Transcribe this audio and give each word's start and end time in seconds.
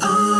Oh. 0.00 0.37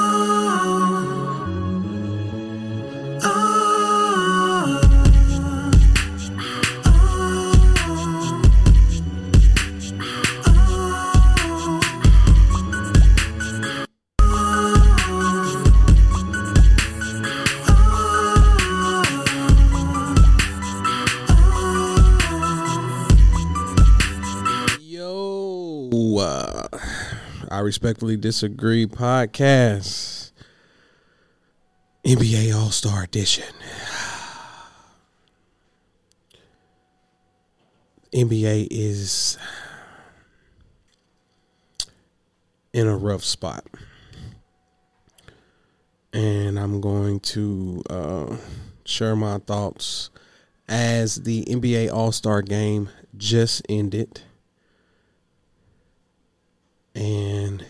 Respectfully 27.69 28.17
Disagree 28.17 28.87
podcast, 28.87 30.33
NBA 32.03 32.55
All 32.57 32.71
Star 32.71 33.03
Edition. 33.03 33.45
NBA 38.15 38.69
is 38.71 39.37
in 42.73 42.87
a 42.87 42.97
rough 42.97 43.23
spot. 43.23 43.67
And 46.15 46.59
I'm 46.59 46.81
going 46.81 47.21
to 47.21 47.83
uh, 47.91 48.37
share 48.87 49.15
my 49.15 49.41
thoughts 49.41 50.09
as 50.71 51.17
the 51.17 51.45
NBA 51.45 51.93
All 51.93 52.13
Star 52.13 52.41
game 52.41 52.89
just 53.19 53.61
ended 53.69 54.23
and 56.99 57.65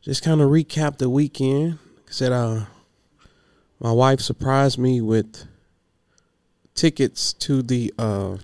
just 0.00 0.24
kind 0.24 0.40
of 0.40 0.48
recap 0.48 0.96
the 0.96 1.10
weekend. 1.10 1.78
I 2.08 2.10
said 2.10 2.32
uh, 2.32 2.64
my 3.78 3.92
wife 3.92 4.20
surprised 4.20 4.78
me 4.78 5.00
with 5.02 5.46
tickets 6.74 7.34
to 7.34 7.62
the 7.62 7.92
uh, 7.98 8.38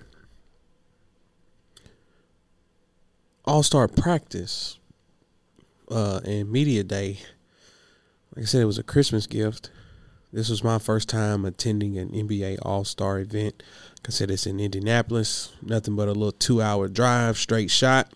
All 3.45 3.63
Star 3.63 3.87
practice 3.87 4.77
uh, 5.89 6.21
and 6.23 6.51
media 6.51 6.83
day. 6.83 7.19
Like 8.35 8.43
I 8.43 8.45
said, 8.45 8.61
it 8.61 8.65
was 8.65 8.77
a 8.77 8.83
Christmas 8.83 9.25
gift. 9.25 9.71
This 10.31 10.49
was 10.49 10.63
my 10.63 10.77
first 10.77 11.09
time 11.09 11.43
attending 11.43 11.97
an 11.97 12.09
NBA 12.09 12.59
All 12.61 12.85
Star 12.85 13.19
event. 13.19 13.63
Like 14.01 14.09
I 14.09 14.11
said, 14.11 14.29
it's 14.29 14.45
in 14.45 14.59
Indianapolis. 14.59 15.51
Nothing 15.63 15.95
but 15.95 16.07
a 16.07 16.13
little 16.13 16.31
two 16.31 16.61
hour 16.61 16.87
drive, 16.87 17.37
straight 17.37 17.71
shot. 17.71 18.13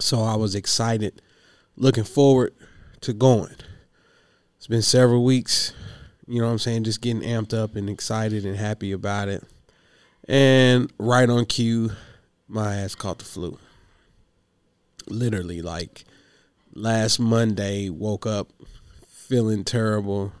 So 0.00 0.22
I 0.22 0.36
was 0.36 0.54
excited, 0.54 1.20
looking 1.76 2.04
forward 2.04 2.54
to 3.00 3.12
going. 3.12 3.56
It's 4.56 4.66
been 4.66 4.82
several 4.82 5.24
weeks, 5.24 5.72
you 6.26 6.40
know 6.40 6.46
what 6.46 6.52
I'm 6.52 6.58
saying, 6.58 6.84
just 6.84 7.00
getting 7.00 7.22
amped 7.22 7.56
up 7.56 7.74
and 7.74 7.88
excited 7.88 8.44
and 8.44 8.56
happy 8.56 8.92
about 8.92 9.28
it. 9.28 9.42
And 10.28 10.92
right 10.98 11.28
on 11.28 11.46
cue, 11.46 11.92
my 12.48 12.76
ass 12.76 12.94
caught 12.94 13.18
the 13.18 13.24
flu. 13.24 13.58
Literally, 15.08 15.62
like 15.62 16.04
last 16.74 17.18
Monday, 17.18 17.88
woke 17.88 18.26
up 18.26 18.52
feeling 19.08 19.64
terrible, 19.64 20.32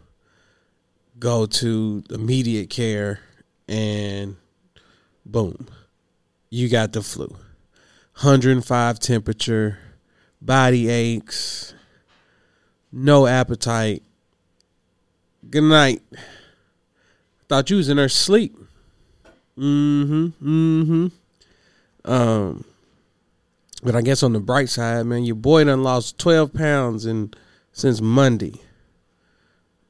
go 1.18 1.46
to 1.46 2.02
immediate 2.10 2.70
care, 2.70 3.20
and 3.68 4.36
boom, 5.26 5.68
you 6.50 6.68
got 6.68 6.92
the 6.92 7.02
flu. 7.02 7.34
105 8.18 8.98
temperature, 8.98 9.78
body 10.42 10.88
aches, 10.88 11.72
no 12.90 13.28
appetite. 13.28 14.02
Good 15.48 15.62
night. 15.62 16.02
Thought 17.48 17.70
you 17.70 17.76
was 17.76 17.88
in 17.88 17.96
her 17.96 18.08
sleep. 18.08 18.56
Mm-hmm. 19.56 20.82
Mm-hmm. 20.82 22.10
Um 22.10 22.64
but 23.84 23.94
I 23.94 24.02
guess 24.02 24.24
on 24.24 24.32
the 24.32 24.40
bright 24.40 24.68
side, 24.68 25.06
man, 25.06 25.22
your 25.24 25.36
boy 25.36 25.62
done 25.62 25.84
lost 25.84 26.18
12 26.18 26.52
pounds 26.52 27.06
in 27.06 27.32
since 27.70 28.00
Monday. 28.00 28.54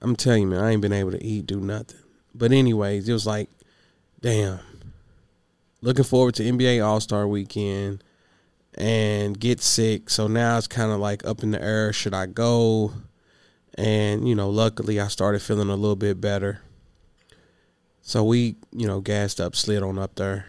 I'm 0.03 0.15
telling 0.15 0.43
you, 0.43 0.49
man, 0.49 0.63
I 0.63 0.73
ain't 0.73 0.83
been 0.83 0.93
able 0.93 1.13
to 1.13 1.25
eat, 1.25 1.47
do 1.47 1.61
nothing. 1.61 2.01
But 2.35 2.53
anyways, 2.53 3.09
it 3.09 3.13
was 3.15 3.27
like, 3.27 3.49
damn. 4.21 4.61
Looking 5.81 6.05
forward 6.05 6.35
to 6.35 6.43
NBA 6.43 6.85
All 6.85 7.01
Star 7.01 7.27
Weekend 7.27 8.05
and 8.79 9.39
get 9.39 9.61
sick. 9.61 10.09
So 10.09 10.29
now 10.29 10.57
it's 10.57 10.69
kind 10.69 10.93
of 10.93 11.01
like 11.01 11.27
up 11.27 11.43
in 11.43 11.51
the 11.51 11.61
air. 11.63 11.93
Should 11.93 12.15
I 12.15 12.27
go? 12.27 12.93
And, 13.75 14.27
you 14.27 14.35
know, 14.35 14.49
luckily 14.49 15.01
I 15.01 15.09
started 15.09 15.43
feeling 15.43 15.69
a 15.69 15.77
little 15.77 15.97
bit 15.97 16.21
better. 16.21 16.61
So 18.03 18.25
we, 18.25 18.57
you 18.73 18.87
know, 18.87 19.01
gassed 19.01 19.41
up, 19.41 19.55
slid 19.55 19.83
on 19.83 19.99
up 19.99 20.15
there. 20.15 20.47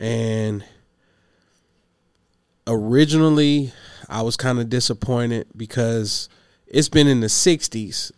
And 0.00 0.64
originally 2.66 3.72
I 4.08 4.22
was 4.22 4.36
kind 4.36 4.58
of 4.58 4.70
disappointed 4.70 5.46
because 5.54 6.28
it's 6.66 6.88
been 6.88 7.06
in 7.06 7.20
the 7.20 7.28
60s 7.28 8.10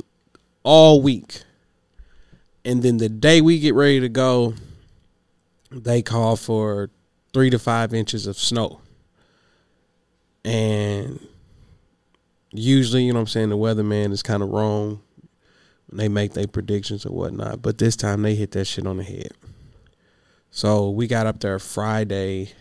all 0.62 1.02
week. 1.02 1.42
And 2.64 2.82
then 2.82 2.98
the 2.98 3.08
day 3.08 3.40
we 3.40 3.58
get 3.58 3.74
ready 3.74 4.00
to 4.00 4.08
go, 4.08 4.54
they 5.70 6.00
call 6.00 6.36
for 6.36 6.90
three 7.32 7.50
to 7.50 7.58
five 7.58 7.92
inches 7.92 8.26
of 8.26 8.38
snow. 8.38 8.80
And 10.44 11.26
usually, 12.52 13.04
you 13.04 13.12
know 13.12 13.18
what 13.18 13.22
I'm 13.22 13.26
saying, 13.28 13.48
the 13.50 13.56
weatherman 13.56 14.12
is 14.12 14.22
kind 14.22 14.42
of 14.42 14.50
wrong 14.50 15.00
when 15.88 15.98
they 15.98 16.08
make 16.08 16.32
their 16.32 16.46
predictions 16.46 17.04
or 17.04 17.12
whatnot. 17.12 17.62
But 17.62 17.78
this 17.78 17.96
time 17.96 18.22
they 18.22 18.34
hit 18.34 18.52
that 18.52 18.66
shit 18.66 18.86
on 18.86 18.98
the 18.98 19.04
head. 19.04 19.32
So 20.50 20.90
we 20.90 21.06
got 21.06 21.26
up 21.26 21.40
there 21.40 21.58
Friday 21.58 22.52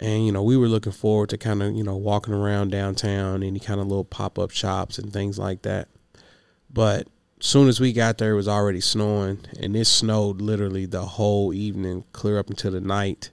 and 0.00 0.24
you 0.24 0.32
know 0.32 0.42
we 0.42 0.56
were 0.56 0.66
looking 0.66 0.92
forward 0.92 1.28
to 1.28 1.38
kind 1.38 1.62
of 1.62 1.74
you 1.74 1.84
know 1.84 1.96
walking 1.96 2.34
around 2.34 2.70
downtown 2.70 3.42
any 3.42 3.60
kind 3.60 3.80
of 3.80 3.86
little 3.86 4.04
pop-up 4.04 4.50
shops 4.50 4.98
and 4.98 5.12
things 5.12 5.38
like 5.38 5.62
that 5.62 5.88
but 6.72 7.06
soon 7.38 7.68
as 7.68 7.78
we 7.78 7.92
got 7.92 8.18
there 8.18 8.32
it 8.32 8.36
was 8.36 8.48
already 8.48 8.80
snowing 8.80 9.38
and 9.60 9.76
it 9.76 9.84
snowed 9.84 10.40
literally 10.40 10.86
the 10.86 11.04
whole 11.04 11.52
evening 11.52 12.02
clear 12.12 12.38
up 12.38 12.48
until 12.48 12.72
the 12.72 12.80
night 12.80 13.30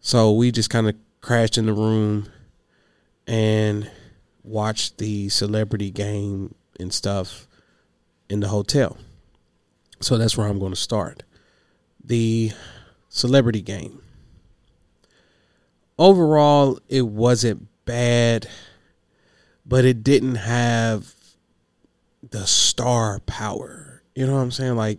so 0.00 0.32
we 0.32 0.50
just 0.50 0.70
kind 0.70 0.88
of 0.88 0.94
crashed 1.20 1.58
in 1.58 1.66
the 1.66 1.72
room 1.72 2.26
and 3.26 3.90
watch 4.42 4.96
the 4.96 5.28
celebrity 5.28 5.90
game 5.90 6.54
and 6.78 6.92
stuff 6.92 7.46
in 8.28 8.40
the 8.40 8.48
hotel. 8.48 8.98
So 10.00 10.18
that's 10.18 10.36
where 10.36 10.48
I'm 10.48 10.58
going 10.58 10.72
to 10.72 10.80
start. 10.80 11.22
The 12.04 12.52
celebrity 13.08 13.62
game. 13.62 14.02
Overall, 15.98 16.80
it 16.88 17.02
wasn't 17.02 17.68
bad, 17.84 18.48
but 19.64 19.84
it 19.84 20.02
didn't 20.02 20.36
have 20.36 21.14
the 22.28 22.46
star 22.46 23.20
power. 23.20 24.02
You 24.14 24.26
know 24.26 24.34
what 24.34 24.40
I'm 24.40 24.50
saying? 24.50 24.76
Like 24.76 24.98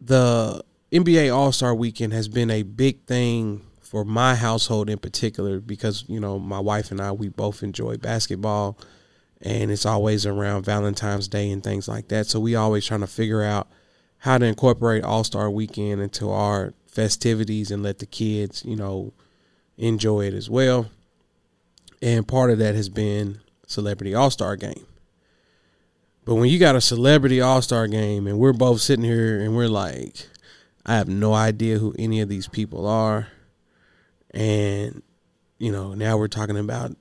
the 0.00 0.64
NBA 0.90 1.34
All 1.34 1.52
Star 1.52 1.74
Weekend 1.74 2.12
has 2.12 2.28
been 2.28 2.50
a 2.50 2.62
big 2.62 3.04
thing 3.04 3.62
for 3.92 4.06
my 4.06 4.34
household 4.34 4.88
in 4.88 4.96
particular 4.96 5.60
because 5.60 6.06
you 6.08 6.18
know 6.18 6.38
my 6.38 6.58
wife 6.58 6.90
and 6.90 6.98
I 6.98 7.12
we 7.12 7.28
both 7.28 7.62
enjoy 7.62 7.98
basketball 7.98 8.78
and 9.42 9.70
it's 9.70 9.84
always 9.84 10.24
around 10.24 10.64
Valentine's 10.64 11.28
Day 11.28 11.50
and 11.50 11.62
things 11.62 11.88
like 11.88 12.08
that. 12.08 12.26
So 12.26 12.40
we 12.40 12.54
always 12.54 12.86
trying 12.86 13.00
to 13.00 13.06
figure 13.06 13.42
out 13.42 13.68
how 14.16 14.38
to 14.38 14.46
incorporate 14.46 15.04
All-Star 15.04 15.50
weekend 15.50 16.00
into 16.00 16.30
our 16.30 16.72
festivities 16.86 17.70
and 17.70 17.82
let 17.82 17.98
the 17.98 18.06
kids, 18.06 18.64
you 18.64 18.76
know, 18.76 19.12
enjoy 19.76 20.24
it 20.24 20.32
as 20.32 20.48
well. 20.48 20.86
And 22.00 22.26
part 22.26 22.50
of 22.50 22.58
that 22.60 22.74
has 22.74 22.88
been 22.88 23.40
Celebrity 23.66 24.14
All-Star 24.14 24.56
game. 24.56 24.86
But 26.24 26.36
when 26.36 26.48
you 26.48 26.58
got 26.58 26.76
a 26.76 26.80
Celebrity 26.80 27.42
All-Star 27.42 27.88
game 27.88 28.26
and 28.26 28.38
we're 28.38 28.54
both 28.54 28.80
sitting 28.80 29.04
here 29.04 29.38
and 29.38 29.54
we're 29.54 29.68
like 29.68 30.28
I 30.86 30.96
have 30.96 31.10
no 31.10 31.34
idea 31.34 31.76
who 31.76 31.94
any 31.98 32.22
of 32.22 32.30
these 32.30 32.48
people 32.48 32.86
are 32.86 33.28
and 34.32 35.02
you 35.58 35.70
know 35.70 35.94
now 35.94 36.16
we're 36.16 36.28
talking 36.28 36.58
about 36.58 36.96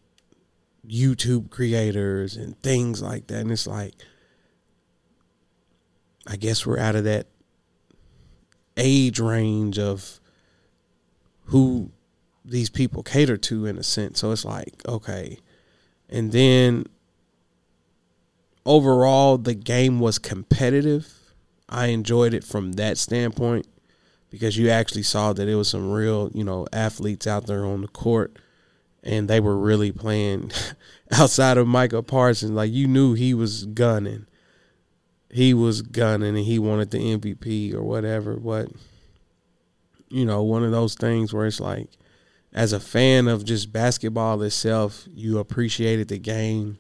YouTube 0.88 1.50
creators 1.50 2.36
and 2.36 2.60
things 2.62 3.02
like 3.02 3.28
that. 3.28 3.42
And 3.42 3.52
it's 3.52 3.68
like 3.68 3.94
I 6.28 6.36
guess 6.36 6.66
we're 6.66 6.80
out 6.80 6.96
of 6.96 7.04
that 7.04 7.28
age 8.78 9.20
range 9.20 9.78
of 9.78 10.20
who 11.46 11.92
these 12.44 12.70
people 12.70 13.04
cater 13.04 13.38
to 13.38 13.66
in 13.66 13.78
a 13.78 13.84
sense. 13.84 14.20
So 14.20 14.32
it's 14.32 14.46
like 14.46 14.82
okay. 14.88 15.38
And 16.10 16.32
then 16.32 16.86
overall 18.66 19.38
the 19.38 19.54
game 19.56 20.00
was 20.00 20.20
competitive. 20.20 21.14
I 21.70 21.88
enjoyed 21.88 22.34
it 22.34 22.44
from 22.44 22.74
that 22.74 22.98
standpoint 22.98 23.66
because 24.32 24.58
you 24.58 24.70
actually 24.70 25.04
saw 25.04 25.34
that 25.34 25.48
it 25.48 25.56
was 25.56 25.70
some 25.70 25.92
real, 25.92 26.32
you 26.34 26.44
know, 26.44 26.66
athletes 26.74 27.28
out 27.28 27.46
there 27.46 27.66
on 27.66 27.82
the 27.82 27.88
court 27.90 28.36
and 29.04 29.28
they 29.28 29.40
were 29.40 29.58
really 29.58 29.92
playing 29.92 30.52
outside 31.12 31.58
of 31.58 31.68
Micah 31.68 32.02
Parsons. 32.02 32.52
Like 32.52 32.72
you 32.72 32.88
knew 32.88 33.14
he 33.14 33.34
was 33.34 33.66
gunning. 33.66 34.26
He 35.30 35.54
was 35.54 35.82
gunning 35.82 36.36
and 36.36 36.46
he 36.46 36.58
wanted 36.58 36.92
the 36.92 36.98
MVP 37.18 37.74
or 37.74 37.84
whatever. 37.84 38.36
But 38.38 38.70
you 40.10 40.26
know, 40.26 40.44
one 40.44 40.64
of 40.64 40.72
those 40.72 40.96
things 40.96 41.34
where 41.34 41.46
it's 41.46 41.60
like 41.60 41.90
as 42.54 42.74
a 42.74 42.80
fan 42.80 43.28
of 43.28 43.46
just 43.46 43.72
basketball 43.72 44.42
itself, 44.42 45.08
you 45.14 45.40
appreciated 45.40 46.08
the 46.08 46.20
game, 46.20 46.80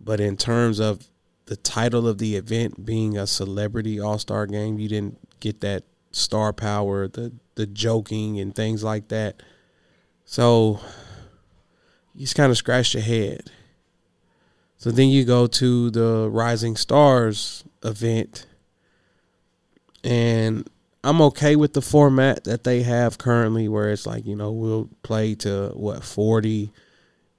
but 0.00 0.20
in 0.20 0.36
terms 0.36 0.78
of 0.78 1.06
the 1.46 1.56
title 1.56 2.06
of 2.08 2.18
the 2.18 2.36
event 2.36 2.84
being 2.86 3.18
a 3.18 3.26
celebrity 3.26 4.00
all-star 4.00 4.46
game, 4.46 4.78
you 4.78 4.88
didn't 4.88 5.18
get 5.40 5.60
that 5.60 5.84
star 6.12 6.52
power, 6.52 7.08
the 7.08 7.32
the 7.54 7.66
joking 7.66 8.38
and 8.40 8.54
things 8.54 8.82
like 8.82 9.08
that. 9.08 9.42
So 10.24 10.80
you 12.14 12.22
just 12.22 12.36
kind 12.36 12.50
of 12.50 12.56
scratch 12.56 12.94
your 12.94 13.02
head. 13.02 13.50
So 14.76 14.90
then 14.90 15.08
you 15.08 15.24
go 15.24 15.46
to 15.46 15.90
the 15.90 16.28
Rising 16.30 16.76
Stars 16.76 17.64
event, 17.84 18.46
and 20.02 20.68
I'm 21.04 21.20
okay 21.22 21.54
with 21.54 21.72
the 21.74 21.82
format 21.82 22.44
that 22.44 22.64
they 22.64 22.82
have 22.82 23.16
currently, 23.18 23.68
where 23.68 23.90
it's 23.90 24.06
like 24.06 24.26
you 24.26 24.34
know 24.34 24.50
we'll 24.50 24.88
play 25.02 25.34
to 25.36 25.70
what 25.74 26.02
40, 26.02 26.72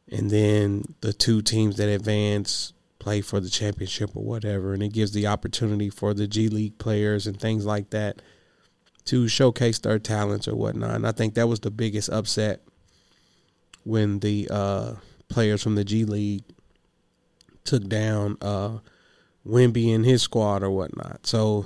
and 0.09 0.29
then 0.29 0.95
the 1.01 1.11
two 1.11 1.41
teams 1.41 1.77
that 1.77 1.89
advance 1.89 2.73
play 2.99 3.19
for 3.19 3.41
the 3.41 3.49
championship 3.49 4.15
or 4.15 4.23
whatever, 4.23 4.73
and 4.73 4.81
it 4.81 4.93
gives 4.93 5.11
the 5.11 5.27
opportunity 5.27 5.89
for 5.89 6.13
the 6.13 6.27
G 6.27 6.47
League 6.47 6.77
players 6.77 7.27
and 7.27 7.37
things 7.37 7.65
like 7.65 7.89
that 7.89 8.21
to 9.05 9.27
showcase 9.27 9.79
their 9.79 9.99
talents 9.99 10.47
or 10.47 10.55
whatnot. 10.55 10.95
And 10.95 11.07
I 11.07 11.11
think 11.11 11.33
that 11.33 11.47
was 11.47 11.59
the 11.59 11.71
biggest 11.71 12.09
upset 12.09 12.61
when 13.83 14.19
the 14.19 14.47
uh, 14.49 14.93
players 15.29 15.61
from 15.61 15.75
the 15.75 15.83
G 15.83 16.05
League 16.05 16.43
took 17.63 17.87
down 17.87 18.37
uh, 18.41 18.79
Wemby 19.45 19.93
and 19.93 20.05
his 20.05 20.21
squad 20.21 20.63
or 20.63 20.71
whatnot. 20.71 21.27
So 21.27 21.65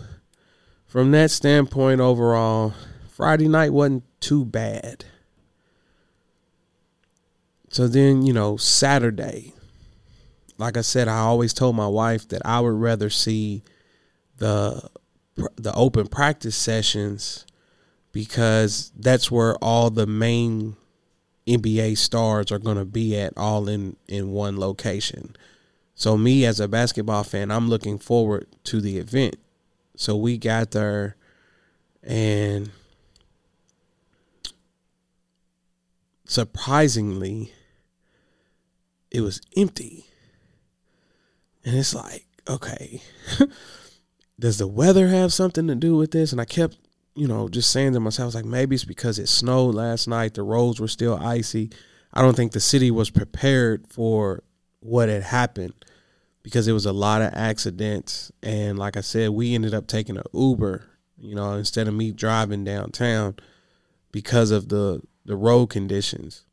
from 0.88 1.12
that 1.12 1.32
standpoint, 1.32 2.02
overall, 2.02 2.74
Friday 3.10 3.48
night 3.48 3.74
wasn't 3.74 4.04
too 4.20 4.46
bad. 4.46 5.06
So 7.70 7.88
then, 7.88 8.26
you 8.26 8.34
know, 8.34 8.58
Saturday, 8.58 9.54
like 10.58 10.78
I 10.78 10.82
said, 10.82 11.08
I 11.08 11.20
always 11.20 11.54
told 11.54 11.76
my 11.76 11.88
wife 11.88 12.28
that 12.30 12.42
I 12.46 12.60
would 12.60 12.74
rather 12.74 13.10
see 13.10 13.64
the 14.38 14.90
the 15.56 15.74
open 15.76 16.08
practice 16.08 16.56
sessions 16.56 17.46
because 18.12 18.92
that's 18.98 19.30
where 19.30 19.56
all 19.58 19.90
the 19.90 20.08
main 20.08 20.76
NBA 21.48 21.98
stars 21.98 22.52
are 22.52 22.60
going 22.60 22.78
to 22.78 22.86
be 22.86 23.18
at 23.18 23.34
all 23.38 23.70
in 23.70 23.96
in 24.08 24.32
one 24.32 24.60
location. 24.60 25.36
So 25.96 26.18
me 26.18 26.46
as 26.46 26.60
a 26.60 26.68
basketball 26.68 27.24
fan, 27.24 27.52
I'm 27.52 27.70
looking 27.70 27.98
forward 27.98 28.48
to 28.66 28.82
the 28.82 28.98
event. 28.98 29.38
So 29.96 30.16
we 30.16 30.38
got 30.38 30.72
there 30.72 31.16
and 32.04 32.70
surprisingly 36.26 37.52
it 39.10 39.22
was 39.22 39.42
empty. 39.56 40.06
And 41.66 41.76
it's 41.78 41.96
like, 41.96 42.26
okay, 42.48 43.02
does 44.40 44.58
the 44.58 44.68
weather 44.68 45.08
have 45.08 45.34
something 45.34 45.68
to 45.68 45.76
do 45.76 45.96
with 45.96 46.12
this? 46.12 46.32
And 46.32 46.40
I 46.40 46.46
kept 46.46 46.78
you 47.18 47.28
know, 47.28 47.50
just 47.50 47.72
saying 47.72 47.94
to 47.94 48.00
myself, 48.00 48.36
like 48.36 48.46
maybe 48.46 48.76
it's 48.76 48.86
because 48.86 49.18
it 49.18 49.28
snowed 49.28 49.74
last 49.74 50.08
night, 50.08 50.36
the 50.36 50.44
roads 50.44 50.80
were 50.80 50.88
still 50.88 51.18
icy. 51.18 51.72
I 52.14 52.22
don't 52.22 52.36
think 52.36 52.52
the 52.52 52.60
city 52.60 52.92
was 52.92 53.10
prepared 53.10 53.88
for 53.90 54.44
what 54.82 55.10
had 55.10 55.24
happened 55.24 55.74
because 56.44 56.68
it 56.68 56.74
was 56.74 56.86
a 56.86 56.94
lot 56.94 57.24
of 57.24 57.34
accidents. 57.34 58.32
And 58.44 58.78
like 58.78 58.96
I 58.98 59.02
said, 59.02 59.32
we 59.32 59.56
ended 59.56 59.74
up 59.74 59.88
taking 59.88 60.16
an 60.16 60.24
Uber, 60.32 60.86
you 61.18 61.34
know, 61.34 61.54
instead 61.54 61.88
of 61.88 61.96
me 61.96 62.12
driving 62.12 62.64
downtown 62.64 63.36
because 64.12 64.52
of 64.52 64.70
the 64.70 65.02
the 65.26 65.36
road 65.36 65.68
conditions. 65.68 66.46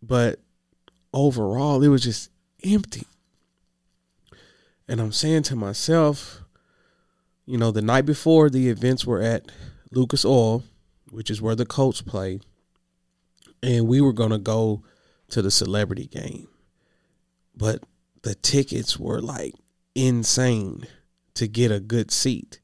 But 0.00 0.38
overall, 1.12 1.82
it 1.82 1.88
was 1.88 2.04
just 2.04 2.30
empty. 2.62 3.06
And 4.88 5.00
I'm 5.00 5.12
saying 5.12 5.44
to 5.44 5.56
myself, 5.56 6.42
you 7.44 7.58
know, 7.58 7.70
the 7.70 7.82
night 7.82 8.06
before 8.06 8.50
the 8.50 8.68
events 8.68 9.04
were 9.04 9.20
at 9.20 9.50
Lucas 9.92 10.24
Oil, 10.24 10.64
which 11.10 11.30
is 11.30 11.40
where 11.40 11.54
the 11.54 11.66
Colts 11.66 12.02
play, 12.02 12.40
and 13.62 13.86
we 13.86 14.00
were 14.00 14.12
going 14.12 14.30
to 14.30 14.38
go 14.38 14.82
to 15.28 15.42
the 15.42 15.50
celebrity 15.50 16.06
game. 16.06 16.48
But 17.56 17.82
the 18.22 18.34
tickets 18.34 18.98
were 18.98 19.20
like 19.20 19.54
insane 19.94 20.84
to 21.34 21.48
get 21.48 21.70
a 21.70 21.80
good 21.80 22.10
seat. 22.10 22.60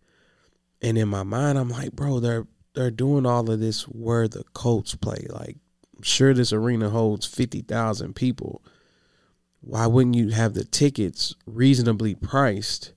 And 0.80 0.98
in 0.98 1.08
my 1.08 1.22
mind, 1.22 1.58
I'm 1.58 1.68
like, 1.68 1.92
bro, 1.92 2.20
they're 2.20 2.46
they're 2.74 2.90
doing 2.90 3.26
all 3.26 3.50
of 3.50 3.60
this 3.60 3.82
where 3.82 4.28
the 4.28 4.44
Colts 4.54 4.94
play. 4.94 5.26
Like, 5.28 5.56
I'm 5.96 6.02
sure 6.02 6.34
this 6.34 6.52
arena 6.52 6.90
holds 6.90 7.26
fifty 7.26 7.62
thousand 7.62 8.14
people. 8.14 8.62
Why 9.62 9.86
wouldn't 9.86 10.16
you 10.16 10.30
have 10.30 10.54
the 10.54 10.64
tickets 10.64 11.34
reasonably 11.46 12.14
priced 12.14 12.92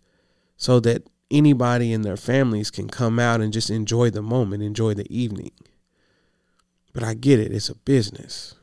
so 0.58 0.80
that 0.82 1.08
anybody 1.32 1.94
and 1.94 2.04
their 2.04 2.18
families 2.18 2.72
can 2.72 2.88
come 2.88 3.20
out 3.20 3.42
and 3.42 3.54
just 3.54 3.70
enjoy 3.70 4.10
the 4.10 4.22
moment, 4.22 4.64
enjoy 4.64 4.94
the 4.94 5.08
evening. 5.16 5.52
But 6.94 7.04
I 7.04 7.14
get 7.14 7.40
it, 7.40 7.52
it's 7.52 7.70
a 7.70 7.76
business. 7.76 8.56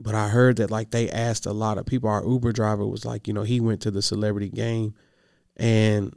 But 0.00 0.14
I 0.14 0.28
heard 0.28 0.56
that 0.56 0.70
like 0.70 0.90
they 0.90 1.10
asked 1.10 1.46
a 1.46 1.52
lot 1.52 1.78
of 1.78 1.86
people. 1.86 2.08
Our 2.08 2.26
Uber 2.26 2.52
driver 2.52 2.86
was 2.86 3.04
like, 3.04 3.26
you 3.26 3.34
know, 3.34 3.42
he 3.42 3.60
went 3.60 3.80
to 3.82 3.90
the 3.90 4.02
celebrity 4.02 4.50
game 4.50 4.94
and 5.56 6.14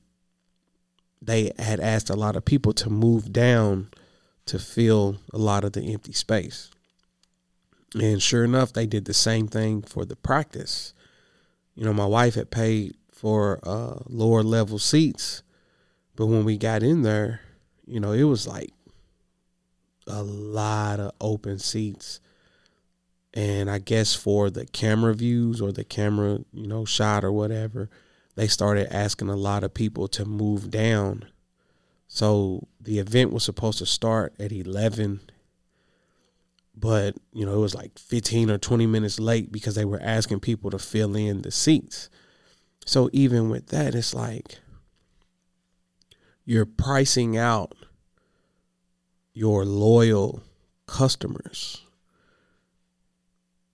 they 1.21 1.51
had 1.57 1.79
asked 1.79 2.09
a 2.09 2.15
lot 2.15 2.35
of 2.35 2.45
people 2.45 2.73
to 2.73 2.89
move 2.89 3.31
down 3.31 3.89
to 4.45 4.59
fill 4.59 5.17
a 5.33 5.37
lot 5.37 5.63
of 5.63 5.73
the 5.73 5.93
empty 5.93 6.13
space. 6.13 6.71
And 7.95 8.21
sure 8.21 8.43
enough, 8.43 8.73
they 8.73 8.85
did 8.85 9.05
the 9.05 9.13
same 9.13 9.47
thing 9.47 9.81
for 9.81 10.05
the 10.05 10.15
practice. 10.15 10.93
You 11.75 11.85
know, 11.85 11.93
my 11.93 12.05
wife 12.05 12.35
had 12.35 12.51
paid 12.51 12.95
for 13.11 13.59
uh, 13.63 13.99
lower 14.07 14.43
level 14.43 14.79
seats. 14.79 15.43
But 16.15 16.27
when 16.27 16.43
we 16.45 16.57
got 16.57 16.83
in 16.83 17.01
there, 17.01 17.41
you 17.85 17.99
know, 17.99 18.11
it 18.11 18.23
was 18.23 18.47
like 18.47 18.73
a 20.07 20.21
lot 20.21 20.99
of 20.99 21.13
open 21.19 21.59
seats. 21.59 22.19
And 23.33 23.69
I 23.69 23.79
guess 23.79 24.15
for 24.15 24.49
the 24.49 24.65
camera 24.65 25.13
views 25.13 25.61
or 25.61 25.71
the 25.71 25.83
camera, 25.83 26.39
you 26.51 26.67
know, 26.67 26.85
shot 26.85 27.23
or 27.23 27.31
whatever, 27.31 27.89
they 28.35 28.47
started 28.47 28.93
asking 28.93 29.29
a 29.29 29.35
lot 29.35 29.63
of 29.63 29.73
people 29.73 30.07
to 30.09 30.25
move 30.25 30.71
down. 30.71 31.25
So 32.07 32.67
the 32.81 32.99
event 32.99 33.31
was 33.31 33.43
supposed 33.43 33.77
to 33.79 33.85
start 33.85 34.33
at 34.39 34.51
11 34.51 35.21
but 36.79 37.15
you 37.33 37.45
know 37.45 37.53
it 37.53 37.59
was 37.59 37.75
like 37.75 37.97
15 37.99 38.49
or 38.49 38.57
20 38.57 38.87
minutes 38.87 39.19
late 39.19 39.51
because 39.51 39.75
they 39.75 39.85
were 39.85 40.01
asking 40.01 40.39
people 40.39 40.69
to 40.71 40.79
fill 40.79 41.15
in 41.15 41.41
the 41.41 41.51
seats 41.51 42.09
so 42.89 43.07
even 43.13 43.49
with 43.49 43.67
that, 43.67 43.93
it's 43.93 44.15
like 44.15 44.57
you're 46.43 46.65
pricing 46.65 47.37
out 47.37 47.75
your 49.31 49.63
loyal 49.63 50.41
customers. 50.87 51.83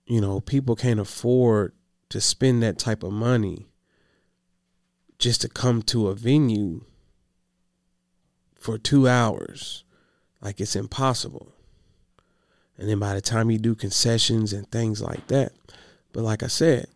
You 0.04 0.20
know, 0.20 0.40
people 0.40 0.76
can't 0.76 1.00
afford 1.00 1.72
to 2.10 2.20
spend 2.20 2.62
that 2.62 2.78
type 2.78 3.02
of 3.02 3.14
money 3.14 3.68
just 5.18 5.40
to 5.40 5.48
come 5.48 5.80
to 5.84 6.08
a 6.08 6.14
venue 6.14 6.84
for 8.54 8.76
two 8.76 9.08
hours. 9.08 9.82
Like 10.42 10.60
it's 10.60 10.76
impossible. 10.76 11.54
And 12.78 12.88
then 12.88 12.98
by 12.98 13.14
the 13.14 13.20
time 13.20 13.50
you 13.50 13.58
do 13.58 13.74
concessions 13.74 14.52
and 14.52 14.70
things 14.70 15.00
like 15.00 15.26
that, 15.28 15.52
but 16.12 16.22
like 16.22 16.42
I 16.42 16.48
said, 16.48 16.86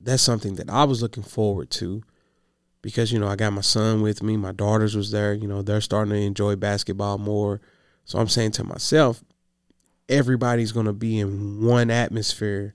that's 0.00 0.22
something 0.22 0.56
that 0.56 0.68
I 0.68 0.84
was 0.84 1.00
looking 1.00 1.22
forward 1.22 1.70
to 1.72 2.02
because 2.82 3.12
you 3.12 3.18
know 3.18 3.28
I 3.28 3.36
got 3.36 3.52
my 3.52 3.60
son 3.60 4.02
with 4.02 4.22
me, 4.22 4.36
my 4.36 4.52
daughters 4.52 4.96
was 4.96 5.10
there, 5.12 5.32
you 5.32 5.46
know, 5.46 5.62
they're 5.62 5.80
starting 5.80 6.12
to 6.12 6.20
enjoy 6.20 6.56
basketball 6.56 7.18
more. 7.18 7.60
So 8.04 8.18
I'm 8.18 8.28
saying 8.28 8.50
to 8.52 8.64
myself, 8.64 9.22
everybody's 10.08 10.72
going 10.72 10.86
to 10.86 10.92
be 10.92 11.20
in 11.20 11.64
one 11.64 11.90
atmosphere 11.90 12.74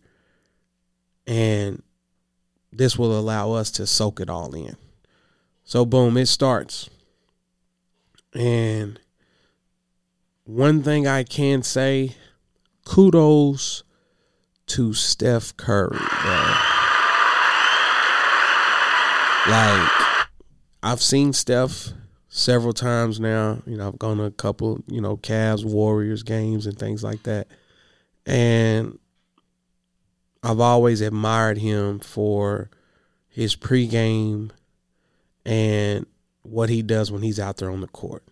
and 1.28 1.84
this 2.72 2.98
will 2.98 3.18
allow 3.18 3.52
us 3.52 3.70
to 3.72 3.86
soak 3.86 4.20
it 4.20 4.30
all 4.30 4.54
in. 4.56 4.78
So 5.66 5.86
boom, 5.86 6.16
it 6.16 6.28
starts. 6.28 6.90
And 8.34 9.00
one 10.46 10.82
thing 10.84 11.08
I 11.08 11.24
can 11.24 11.64
say, 11.64 12.16
kudos 12.88 13.84
to 14.66 14.94
Steph 14.94 15.56
Curry, 15.58 15.98
bro. 16.22 16.54
Like 19.50 19.92
I've 20.82 21.02
seen 21.02 21.34
Steph 21.34 21.90
several 22.30 22.72
times 22.72 23.20
now. 23.20 23.62
You 23.66 23.76
know, 23.76 23.90
I've 23.90 24.00
gone 24.00 24.18
to 24.18 24.24
a 24.24 24.32
couple, 24.32 24.84
you 24.88 25.02
know, 25.02 25.18
Cavs 25.18 25.66
Warriors 25.66 26.24
games 26.24 26.66
and 26.66 26.80
things 26.80 27.04
like 27.04 27.24
that. 27.24 27.48
And 28.26 28.98
I've 30.42 30.62
always 30.62 31.02
admired 31.02 31.58
him 31.58 32.00
for 32.00 32.70
his 33.28 33.56
pregame 33.56 34.52
and 35.46 36.06
what 36.44 36.70
he 36.70 36.82
does 36.82 37.12
when 37.12 37.22
he's 37.22 37.40
out 37.40 37.58
there 37.58 37.70
on 37.70 37.82
the 37.82 37.88
court. 37.88 38.24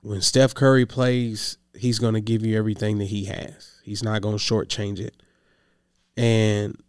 When 0.00 0.22
Steph 0.22 0.54
Curry 0.54 0.86
plays, 0.86 1.58
he's 1.78 1.98
going 1.98 2.14
to 2.14 2.20
give 2.20 2.44
you 2.44 2.56
everything 2.58 2.98
that 2.98 3.06
he 3.06 3.24
has. 3.26 3.80
He's 3.82 4.02
not 4.02 4.22
going 4.22 4.36
to 4.36 4.42
shortchange 4.42 4.98
it. 4.98 5.16
And 6.16 6.82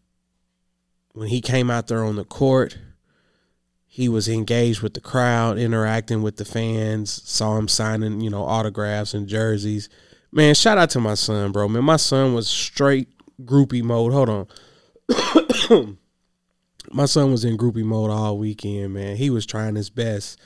when 1.13 1.27
he 1.27 1.41
came 1.41 1.69
out 1.69 1.87
there 1.87 2.03
on 2.03 2.15
the 2.15 2.25
court, 2.25 2.77
he 3.85 4.07
was 4.07 4.27
engaged 4.27 4.81
with 4.81 4.93
the 4.93 5.01
crowd, 5.01 5.57
interacting 5.57 6.21
with 6.21 6.37
the 6.37 6.45
fans, 6.45 7.21
saw 7.29 7.57
him 7.57 7.67
signing, 7.67 8.21
you 8.21 8.29
know, 8.29 8.43
autographs 8.43 9.13
and 9.13 9.27
jerseys. 9.27 9.89
Man, 10.31 10.53
shout 10.55 10.77
out 10.77 10.91
to 10.91 10.99
my 10.99 11.15
son, 11.15 11.51
bro. 11.51 11.67
Man, 11.67 11.83
my 11.83 11.97
son 11.97 12.33
was 12.33 12.47
straight 12.47 13.09
groupie 13.43 13.83
mode. 13.83 14.13
Hold 14.13 14.29
on. 14.29 14.47
my 16.91 17.05
son 17.05 17.31
was 17.31 17.43
in 17.43 17.57
groupie 17.57 17.83
mode 17.83 18.11
all 18.11 18.37
weekend, 18.37 18.93
man. 18.93 19.15
He 19.15 19.29
was 19.29 19.45
trying 19.45 19.75
his 19.75 19.89
best 19.89 20.39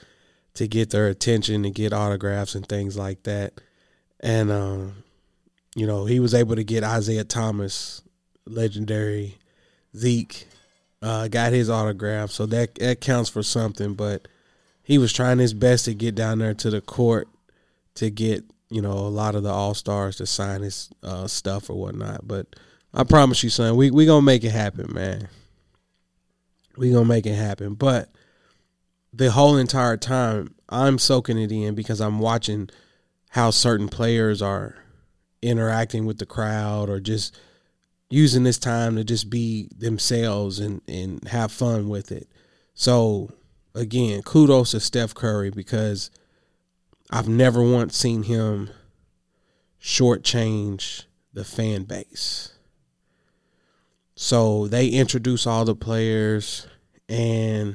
to 0.54 0.66
get 0.66 0.90
their 0.90 1.08
attention 1.08 1.64
and 1.64 1.74
get 1.74 1.92
autographs 1.92 2.54
and 2.54 2.66
things 2.66 2.96
like 2.96 3.24
that. 3.24 3.60
And 4.24 4.50
um, 4.50 5.04
you 5.76 5.86
know, 5.86 6.06
he 6.06 6.18
was 6.18 6.34
able 6.34 6.56
to 6.56 6.64
get 6.64 6.82
Isaiah 6.82 7.24
Thomas, 7.24 8.00
legendary 8.46 9.36
Zeke, 9.94 10.48
uh, 11.02 11.28
got 11.28 11.52
his 11.52 11.68
autograph, 11.68 12.30
so 12.30 12.46
that 12.46 12.74
that 12.76 13.02
counts 13.02 13.28
for 13.28 13.42
something. 13.42 13.92
But 13.92 14.26
he 14.82 14.96
was 14.96 15.12
trying 15.12 15.38
his 15.38 15.52
best 15.52 15.84
to 15.84 15.94
get 15.94 16.14
down 16.14 16.38
there 16.38 16.54
to 16.54 16.70
the 16.70 16.80
court 16.80 17.28
to 17.96 18.10
get 18.10 18.44
you 18.70 18.80
know 18.80 18.92
a 18.92 19.12
lot 19.12 19.34
of 19.34 19.42
the 19.42 19.50
all 19.50 19.74
stars 19.74 20.16
to 20.16 20.26
sign 20.26 20.62
his 20.62 20.88
uh, 21.02 21.26
stuff 21.26 21.68
or 21.68 21.78
whatnot. 21.78 22.26
But 22.26 22.46
I 22.94 23.04
promise 23.04 23.44
you, 23.44 23.50
son, 23.50 23.76
we 23.76 23.90
we 23.90 24.06
gonna 24.06 24.22
make 24.22 24.42
it 24.42 24.52
happen, 24.52 24.86
man. 24.94 25.28
We 26.78 26.92
gonna 26.92 27.04
make 27.04 27.26
it 27.26 27.34
happen. 27.34 27.74
But 27.74 28.08
the 29.12 29.30
whole 29.30 29.58
entire 29.58 29.98
time, 29.98 30.54
I'm 30.70 30.98
soaking 30.98 31.38
it 31.38 31.52
in 31.52 31.74
because 31.74 32.00
I'm 32.00 32.20
watching 32.20 32.70
how 33.34 33.50
certain 33.50 33.88
players 33.88 34.40
are 34.40 34.76
interacting 35.42 36.06
with 36.06 36.18
the 36.18 36.26
crowd 36.26 36.88
or 36.88 37.00
just 37.00 37.36
using 38.08 38.44
this 38.44 38.58
time 38.58 38.94
to 38.94 39.02
just 39.02 39.28
be 39.28 39.68
themselves 39.76 40.60
and, 40.60 40.80
and 40.86 41.26
have 41.26 41.50
fun 41.50 41.88
with 41.88 42.12
it. 42.12 42.28
So 42.74 43.30
again, 43.74 44.22
kudos 44.22 44.70
to 44.70 44.78
Steph 44.78 45.14
Curry 45.14 45.50
because 45.50 46.12
I've 47.10 47.26
never 47.26 47.60
once 47.60 47.96
seen 47.96 48.22
him 48.22 48.70
shortchange 49.82 51.06
the 51.32 51.44
fan 51.44 51.82
base. 51.82 52.52
So 54.14 54.68
they 54.68 54.86
introduce 54.90 55.44
all 55.44 55.64
the 55.64 55.74
players, 55.74 56.68
and 57.08 57.74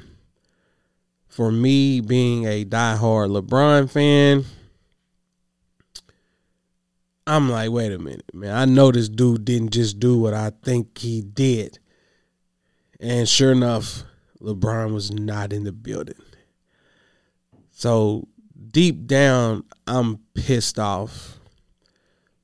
for 1.27 1.51
me 1.51 1.99
being 1.99 2.45
a 2.45 2.63
diehard 2.63 3.29
LeBron 3.29 3.91
fan, 3.91 4.45
I'm 7.29 7.47
like, 7.47 7.69
wait 7.69 7.91
a 7.91 7.99
minute, 7.99 8.33
man. 8.33 8.55
I 8.55 8.65
know 8.65 8.91
this 8.91 9.07
dude 9.07 9.45
didn't 9.45 9.69
just 9.69 9.99
do 9.99 10.17
what 10.17 10.33
I 10.33 10.51
think 10.63 10.97
he 10.97 11.21
did. 11.21 11.77
And 12.99 13.29
sure 13.29 13.51
enough, 13.51 14.01
LeBron 14.41 14.95
was 14.95 15.11
not 15.11 15.53
in 15.53 15.63
the 15.63 15.71
building. 15.71 16.15
So 17.69 18.27
deep 18.71 19.05
down, 19.05 19.63
I'm 19.85 20.21
pissed 20.33 20.79
off 20.79 21.37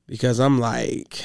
because 0.06 0.38
I'm 0.38 0.60
like, 0.60 1.20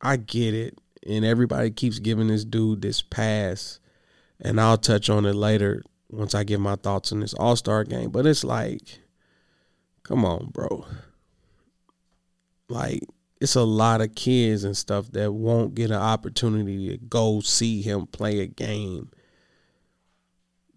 I 0.00 0.16
get 0.16 0.54
it. 0.54 0.78
And 1.04 1.24
everybody 1.24 1.72
keeps 1.72 1.98
giving 1.98 2.28
this 2.28 2.44
dude 2.44 2.82
this 2.82 3.02
pass. 3.02 3.80
And 4.40 4.60
I'll 4.60 4.78
touch 4.78 5.10
on 5.10 5.26
it 5.26 5.34
later 5.34 5.82
once 6.08 6.36
I 6.36 6.44
give 6.44 6.60
my 6.60 6.76
thoughts 6.76 7.10
on 7.10 7.18
this 7.18 7.34
All 7.34 7.56
Star 7.56 7.82
game. 7.82 8.10
But 8.10 8.26
it's 8.26 8.44
like, 8.44 9.00
come 10.04 10.24
on, 10.24 10.50
bro. 10.52 10.86
Like 12.70 13.02
it's 13.40 13.54
a 13.54 13.62
lot 13.62 14.00
of 14.00 14.14
kids 14.14 14.64
and 14.64 14.76
stuff 14.76 15.10
that 15.12 15.32
won't 15.32 15.74
get 15.74 15.90
an 15.90 15.96
opportunity 15.96 16.90
to 16.90 16.98
go 16.98 17.40
see 17.40 17.80
him 17.80 18.06
play 18.06 18.40
a 18.40 18.46
game. 18.46 19.10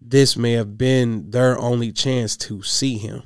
This 0.00 0.36
may 0.36 0.52
have 0.52 0.78
been 0.78 1.30
their 1.30 1.58
only 1.58 1.92
chance 1.92 2.36
to 2.38 2.62
see 2.62 2.96
him. 2.96 3.22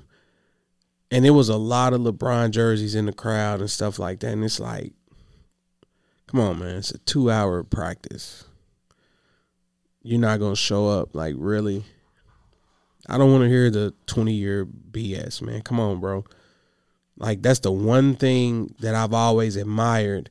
And 1.11 1.25
it 1.25 1.31
was 1.31 1.49
a 1.49 1.57
lot 1.57 1.95
of 1.95 2.01
LeBron 2.01 2.51
jerseys 2.51 2.95
in 2.95 3.07
the 3.07 3.13
crowd 3.13 3.61
and 3.61 3.71
stuff 3.71 3.99
like 3.99 4.21
that. 4.21 4.33
And 4.33 4.45
it's 4.45 4.61
like, 4.61 4.93
come 6.27 6.41
on, 6.41 6.59
man. 6.59 6.77
It's 6.77 6.91
a 6.91 6.99
two 6.99 7.31
hour 7.31 7.63
practice. 7.63 8.45
You're 10.03 10.21
not 10.21 10.39
going 10.41 10.53
to 10.55 10.61
show 10.61 10.89
up. 10.89 11.15
Like, 11.15 11.35
really? 11.39 11.85
I 13.09 13.19
don't 13.19 13.33
want 13.33 13.45
to 13.45 13.49
hear 13.49 13.71
the 13.71 13.95
20 14.07 14.33
year 14.33 14.67
BS, 14.67 15.41
man. 15.43 15.63
Come 15.63 15.81
on, 15.81 16.01
bro. 16.01 16.25
Like 17.19 17.43
that's 17.43 17.61
the 17.61 17.73
one 17.73 18.15
thing 18.15 18.75
that 18.81 18.95
I've 18.95 19.13
always 19.13 19.57
admired 19.57 20.31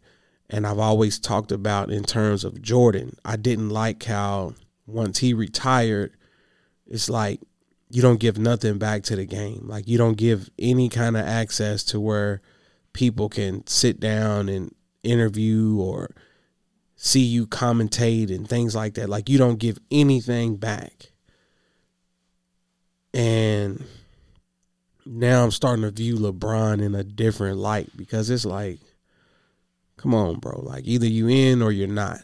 and 0.49 0.65
I've 0.65 0.79
always 0.79 1.19
talked 1.19 1.51
about 1.51 1.91
in 1.91 2.03
terms 2.03 2.43
of 2.43 2.61
Jordan. 2.61 3.17
I 3.25 3.35
didn't 3.35 3.69
like 3.69 4.03
how 4.03 4.53
once 4.85 5.19
he 5.19 5.33
retired, 5.33 6.15
it's 6.85 7.09
like 7.09 7.41
you 7.89 8.01
don't 8.01 8.19
give 8.19 8.37
nothing 8.37 8.77
back 8.77 9.03
to 9.03 9.15
the 9.15 9.25
game. 9.25 9.67
Like 9.67 9.87
you 9.87 9.97
don't 9.97 10.17
give 10.17 10.49
any 10.57 10.87
kind 10.89 11.17
of 11.17 11.25
access 11.25 11.83
to 11.85 11.99
where 11.99 12.41
people 12.93 13.29
can 13.29 13.67
sit 13.67 13.99
down 13.99 14.49
and 14.49 14.73
interview 15.03 15.77
or 15.79 16.09
see 16.95 17.21
you 17.21 17.45
commentate 17.45 18.33
and 18.33 18.47
things 18.47 18.75
like 18.75 18.95
that. 18.95 19.09
Like 19.09 19.29
you 19.29 19.37
don't 19.37 19.59
give 19.59 19.79
anything 19.91 20.55
back. 20.55 21.11
And 23.13 23.83
now 25.07 25.43
I'm 25.43 25.51
starting 25.51 25.83
to 25.83 25.91
view 25.91 26.15
LeBron 26.15 26.81
in 26.81 26.95
a 26.95 27.03
different 27.03 27.57
light 27.57 27.89
because 27.95 28.29
it's 28.29 28.45
like, 28.45 28.79
come 29.95 30.13
on, 30.13 30.39
bro. 30.39 30.61
Like 30.61 30.85
either 30.85 31.07
you 31.07 31.27
in 31.27 31.61
or 31.61 31.71
you're 31.71 31.87
not. 31.87 32.21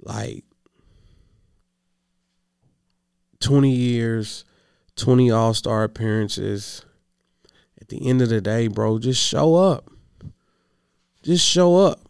Like 0.00 0.44
20 3.40 3.70
years, 3.70 4.44
20 4.96 5.30
all-star 5.30 5.84
appearances. 5.84 6.84
At 7.80 7.88
the 7.88 8.08
end 8.08 8.22
of 8.22 8.28
the 8.28 8.40
day, 8.40 8.68
bro, 8.68 8.98
just 8.98 9.22
show 9.22 9.54
up. 9.56 9.90
Just 11.22 11.46
show 11.46 11.76
up. 11.76 12.00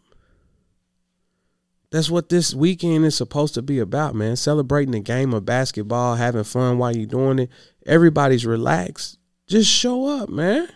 That's 1.91 2.09
what 2.09 2.29
this 2.29 2.55
weekend 2.55 3.05
is 3.05 3.15
supposed 3.15 3.53
to 3.53 3.61
be 3.61 3.77
about, 3.77 4.15
man. 4.15 4.35
Celebrating 4.35 4.93
the 4.93 4.99
game 4.99 5.33
of 5.33 5.45
basketball, 5.45 6.15
having 6.15 6.43
fun 6.43 6.79
while 6.79 6.95
you're 6.95 7.05
doing 7.05 7.39
it. 7.39 7.49
Everybody's 7.85 8.45
relaxed 8.45 9.19
just 9.53 9.69
show 9.69 10.07
up, 10.07 10.29
man. 10.29 10.67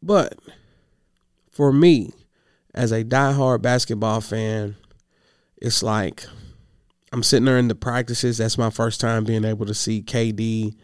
But 0.00 0.38
for 1.50 1.72
me, 1.72 2.12
as 2.72 2.92
a 2.92 3.02
diehard 3.02 3.62
basketball 3.62 4.20
fan, 4.20 4.76
it's 5.56 5.82
like 5.82 6.24
I'm 7.10 7.24
sitting 7.24 7.46
there 7.46 7.58
in 7.58 7.66
the 7.66 7.74
practices. 7.74 8.38
That's 8.38 8.56
my 8.56 8.70
first 8.70 9.00
time 9.00 9.24
being 9.24 9.44
able 9.44 9.66
to 9.66 9.74
see 9.74 10.00
KD. 10.00 10.76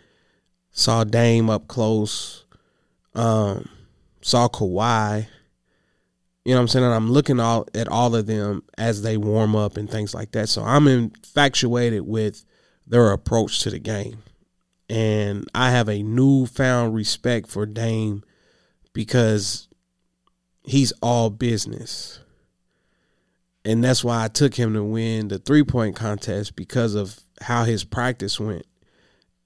Saw 0.73 1.05
Dame 1.05 1.49
up 1.49 1.69
close. 1.69 2.45
Um, 3.15 3.69
saw 4.21 4.49
Kawhi. 4.49 5.29
You 6.45 6.55
know 6.55 6.57
what 6.57 6.63
I'm 6.63 6.69
saying? 6.69 6.87
And 6.87 6.95
I'm 6.95 7.13
looking 7.13 7.39
all 7.39 7.69
at 7.73 7.87
all 7.87 8.17
of 8.17 8.27
them 8.27 8.65
as 8.77 9.03
they 9.03 9.17
warm 9.17 9.55
up 9.55 9.77
and 9.77 9.89
things 9.89 10.13
like 10.13 10.33
that. 10.33 10.49
So 10.49 10.65
I'm 10.65 10.89
infatuated 10.89 12.03
with 12.03 12.45
their 12.85 13.13
approach 13.13 13.61
to 13.61 13.71
the 13.71 13.79
game 13.79 14.25
and 14.95 15.49
I 15.53 15.73
have 15.73 15.89
a 15.89 16.05
newfound 16.05 16.95
respect 16.95 17.49
for 17.49 17.67
Dame 17.67 18.23
because 18.93 19.67
he's 20.63 20.93
all 21.03 21.31
business. 21.31 22.21
And 23.65 23.83
that's 23.83 24.05
why 24.05 24.23
I 24.23 24.29
took 24.29 24.55
him 24.55 24.73
to 24.75 24.85
win 24.85 25.29
the 25.29 25.41
three 25.41 25.65
point 25.65 25.97
contest 25.97 26.55
because 26.55 26.95
of 26.95 27.19
how 27.41 27.65
his 27.65 27.83
practice 27.83 28.39
went. 28.39 28.67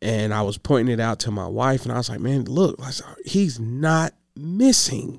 And 0.03 0.35
I 0.35 0.43
was 0.43 0.59
pointing 0.59 0.93
it 0.93 1.01
out 1.01 1.19
to 1.21 1.31
my 1.31 1.47
wife, 1.47 1.85
and 1.85 1.93
I 1.93 1.97
was 1.97 2.11
like, 2.11 2.21
man, 2.21 2.45
look, 2.45 2.79
he's 3.25 3.59
not 3.59 4.13
missing. 4.37 5.19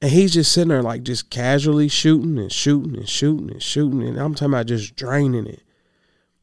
And 0.00 0.12
he's 0.12 0.32
just 0.32 0.52
sitting 0.52 0.68
there, 0.68 0.82
like, 0.82 1.02
just 1.02 1.28
casually 1.28 1.88
shooting 1.88 2.38
and 2.38 2.52
shooting 2.52 2.96
and 2.96 3.08
shooting 3.08 3.50
and 3.50 3.62
shooting. 3.62 4.06
And 4.06 4.16
I'm 4.16 4.34
talking 4.34 4.54
about 4.54 4.66
just 4.66 4.94
draining 4.94 5.48
it. 5.48 5.62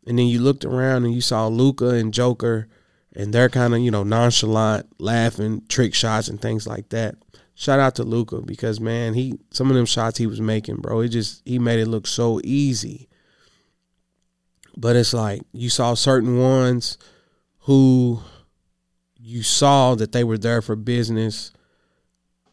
And 0.05 0.19
then 0.19 0.27
you 0.27 0.39
looked 0.39 0.65
around 0.65 1.05
and 1.05 1.13
you 1.13 1.21
saw 1.21 1.47
Luka 1.47 1.89
and 1.89 2.13
Joker, 2.13 2.67
and 3.15 3.33
they're 3.33 3.49
kind 3.49 3.73
of 3.73 3.79
you 3.79 3.91
know 3.91 4.03
nonchalant, 4.03 4.87
laughing, 4.99 5.63
trick 5.67 5.93
shots 5.93 6.27
and 6.27 6.41
things 6.41 6.67
like 6.67 6.89
that. 6.89 7.15
Shout 7.55 7.79
out 7.79 7.95
to 7.95 8.03
Luka 8.03 8.41
because 8.41 8.79
man, 8.79 9.13
he 9.13 9.39
some 9.51 9.69
of 9.69 9.75
them 9.75 9.85
shots 9.85 10.17
he 10.17 10.27
was 10.27 10.41
making, 10.41 10.77
bro, 10.77 10.99
it 11.01 11.09
just 11.09 11.41
he 11.45 11.57
made 11.57 11.79
it 11.79 11.87
look 11.87 12.05
so 12.05 12.41
easy. 12.43 13.07
But 14.77 14.95
it's 14.95 15.13
like 15.13 15.41
you 15.53 15.69
saw 15.69 15.93
certain 15.93 16.37
ones 16.37 16.97
who 17.59 18.21
you 19.17 19.41
saw 19.41 19.95
that 19.95 20.11
they 20.11 20.23
were 20.23 20.37
there 20.37 20.61
for 20.61 20.75
business, 20.75 21.51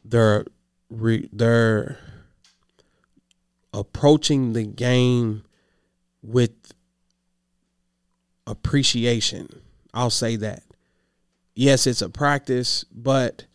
they're 0.05 0.47
re, 0.89 1.29
they're 1.33 1.99
approaching 3.75 4.53
the 4.53 4.65
game 4.65 5.43
with 6.23 6.62
appreciation. 8.53 9.63
I'll 9.93 10.11
say 10.11 10.37
that. 10.37 10.63
Yes, 11.55 11.87
it's 11.87 12.03
a 12.03 12.09
practice, 12.09 12.85
but 12.85 13.47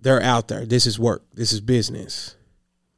they're 0.00 0.22
out 0.22 0.48
there. 0.48 0.66
This 0.66 0.86
is 0.86 0.98
work. 0.98 1.24
This 1.32 1.52
is 1.52 1.60
business. 1.60 2.36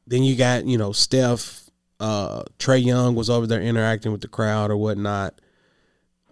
Then 0.05 0.23
you 0.23 0.35
got, 0.35 0.65
you 0.65 0.77
know, 0.77 0.91
Steph, 0.91 1.69
uh, 1.99 2.43
Trae 2.57 2.83
Young 2.83 3.15
was 3.15 3.29
over 3.29 3.47
there 3.47 3.61
interacting 3.61 4.11
with 4.11 4.21
the 4.21 4.27
crowd 4.27 4.71
or 4.71 4.77
whatnot. 4.77 5.39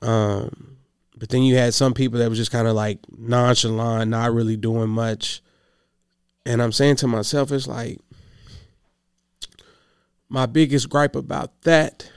Um, 0.01 0.77
but 1.15 1.29
then 1.29 1.43
you 1.43 1.55
had 1.55 1.73
some 1.73 1.93
people 1.93 2.19
that 2.19 2.29
was 2.29 2.37
just 2.37 2.51
kind 2.51 2.67
of 2.67 2.75
like 2.75 2.99
nonchalant, 3.17 4.09
not 4.09 4.33
really 4.33 4.57
doing 4.57 4.89
much. 4.89 5.41
And 6.45 6.61
I'm 6.61 6.71
saying 6.71 6.97
to 6.97 7.07
myself, 7.07 7.51
it's 7.51 7.67
like 7.67 7.99
my 10.29 10.45
biggest 10.45 10.89
gripe 10.89 11.15
about 11.15 11.61
that 11.63 12.09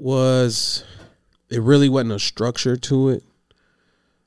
was 0.00 0.84
it 1.48 1.60
really 1.60 1.88
wasn't 1.88 2.12
a 2.12 2.18
structure 2.18 2.76
to 2.76 3.10
it. 3.10 3.24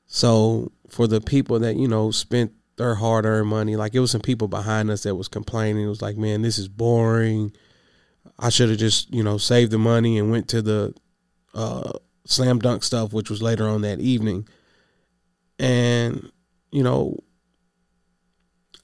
So 0.06 0.72
for 0.88 1.06
the 1.06 1.20
people 1.20 1.58
that, 1.60 1.76
you 1.76 1.88
know, 1.88 2.10
spent 2.10 2.52
their 2.76 2.94
hard 2.94 3.24
earned 3.24 3.48
money, 3.48 3.76
like 3.76 3.94
it 3.94 4.00
was 4.00 4.10
some 4.10 4.20
people 4.20 4.48
behind 4.48 4.90
us 4.90 5.02
that 5.02 5.16
was 5.16 5.28
complaining. 5.28 5.84
It 5.84 5.88
was 5.88 6.02
like, 6.02 6.16
man, 6.16 6.42
this 6.42 6.58
is 6.58 6.68
boring. 6.68 7.52
I 8.38 8.50
should 8.50 8.68
have 8.68 8.78
just, 8.78 9.12
you 9.12 9.22
know, 9.22 9.38
saved 9.38 9.70
the 9.70 9.78
money 9.78 10.18
and 10.18 10.30
went 10.30 10.48
to 10.48 10.62
the 10.62 10.94
uh, 11.54 11.92
slam 12.26 12.58
dunk 12.58 12.82
stuff, 12.82 13.12
which 13.12 13.30
was 13.30 13.42
later 13.42 13.66
on 13.66 13.82
that 13.82 14.00
evening. 14.00 14.46
And, 15.58 16.30
you 16.70 16.82
know, 16.82 17.18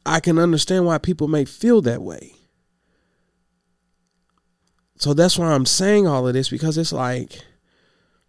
I 0.06 0.20
can 0.20 0.38
understand 0.38 0.86
why 0.86 0.98
people 0.98 1.28
may 1.28 1.44
feel 1.44 1.82
that 1.82 2.02
way. 2.02 2.34
So 5.00 5.14
that's 5.14 5.38
why 5.38 5.46
I'm 5.46 5.64
saying 5.64 6.06
all 6.06 6.28
of 6.28 6.34
this 6.34 6.50
because 6.50 6.76
it's 6.76 6.92
like, 6.92 7.40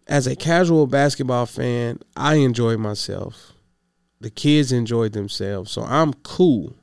as 0.06 0.26
a 0.26 0.34
casual 0.34 0.86
basketball 0.86 1.44
fan, 1.44 1.98
I 2.16 2.36
enjoyed 2.36 2.78
myself. 2.80 3.52
The 4.22 4.30
kids 4.30 4.72
enjoyed 4.72 5.12
themselves. 5.12 5.70
So 5.70 5.82
I'm 5.82 6.14
cool. 6.14 6.74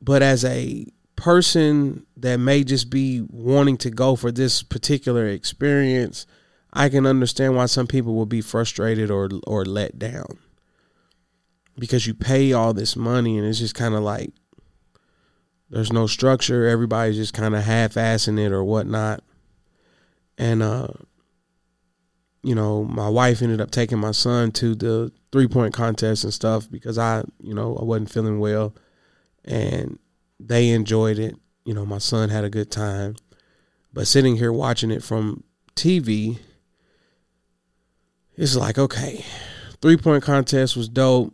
But 0.00 0.22
as 0.22 0.46
a 0.46 0.86
person 1.14 2.06
that 2.16 2.38
may 2.38 2.64
just 2.64 2.88
be 2.88 3.20
wanting 3.28 3.76
to 3.76 3.90
go 3.90 4.16
for 4.16 4.32
this 4.32 4.62
particular 4.62 5.28
experience, 5.28 6.24
I 6.72 6.88
can 6.88 7.04
understand 7.04 7.54
why 7.54 7.66
some 7.66 7.86
people 7.86 8.14
will 8.14 8.24
be 8.24 8.40
frustrated 8.40 9.10
or 9.10 9.28
or 9.46 9.66
let 9.66 9.98
down. 9.98 10.38
Because 11.78 12.06
you 12.06 12.14
pay 12.14 12.54
all 12.54 12.72
this 12.72 12.96
money 12.96 13.36
and 13.36 13.46
it's 13.46 13.58
just 13.58 13.74
kind 13.74 13.94
of 13.94 14.02
like 14.02 14.32
there's 15.72 15.90
no 15.90 16.06
structure. 16.06 16.68
Everybody's 16.68 17.16
just 17.16 17.32
kind 17.32 17.56
of 17.56 17.64
half-assing 17.64 18.38
it 18.38 18.52
or 18.52 18.62
whatnot. 18.62 19.24
And 20.36 20.62
uh, 20.62 20.88
you 22.42 22.54
know, 22.54 22.84
my 22.84 23.08
wife 23.08 23.40
ended 23.40 23.60
up 23.60 23.70
taking 23.70 23.98
my 23.98 24.10
son 24.10 24.52
to 24.52 24.74
the 24.74 25.10
three-point 25.32 25.72
contest 25.72 26.24
and 26.24 26.34
stuff 26.34 26.70
because 26.70 26.98
I, 26.98 27.24
you 27.40 27.54
know, 27.54 27.74
I 27.76 27.84
wasn't 27.84 28.10
feeling 28.10 28.38
well, 28.38 28.74
and 29.46 29.98
they 30.38 30.70
enjoyed 30.70 31.18
it. 31.18 31.36
You 31.64 31.72
know, 31.72 31.86
my 31.86 31.98
son 31.98 32.28
had 32.28 32.44
a 32.44 32.50
good 32.50 32.70
time. 32.70 33.16
But 33.94 34.06
sitting 34.06 34.36
here 34.36 34.52
watching 34.52 34.90
it 34.90 35.02
from 35.02 35.42
TV, 35.74 36.38
it's 38.36 38.56
like, 38.56 38.78
okay, 38.78 39.24
three 39.80 39.96
point 39.96 40.22
contest 40.22 40.76
was 40.76 40.88
dope. 40.88 41.32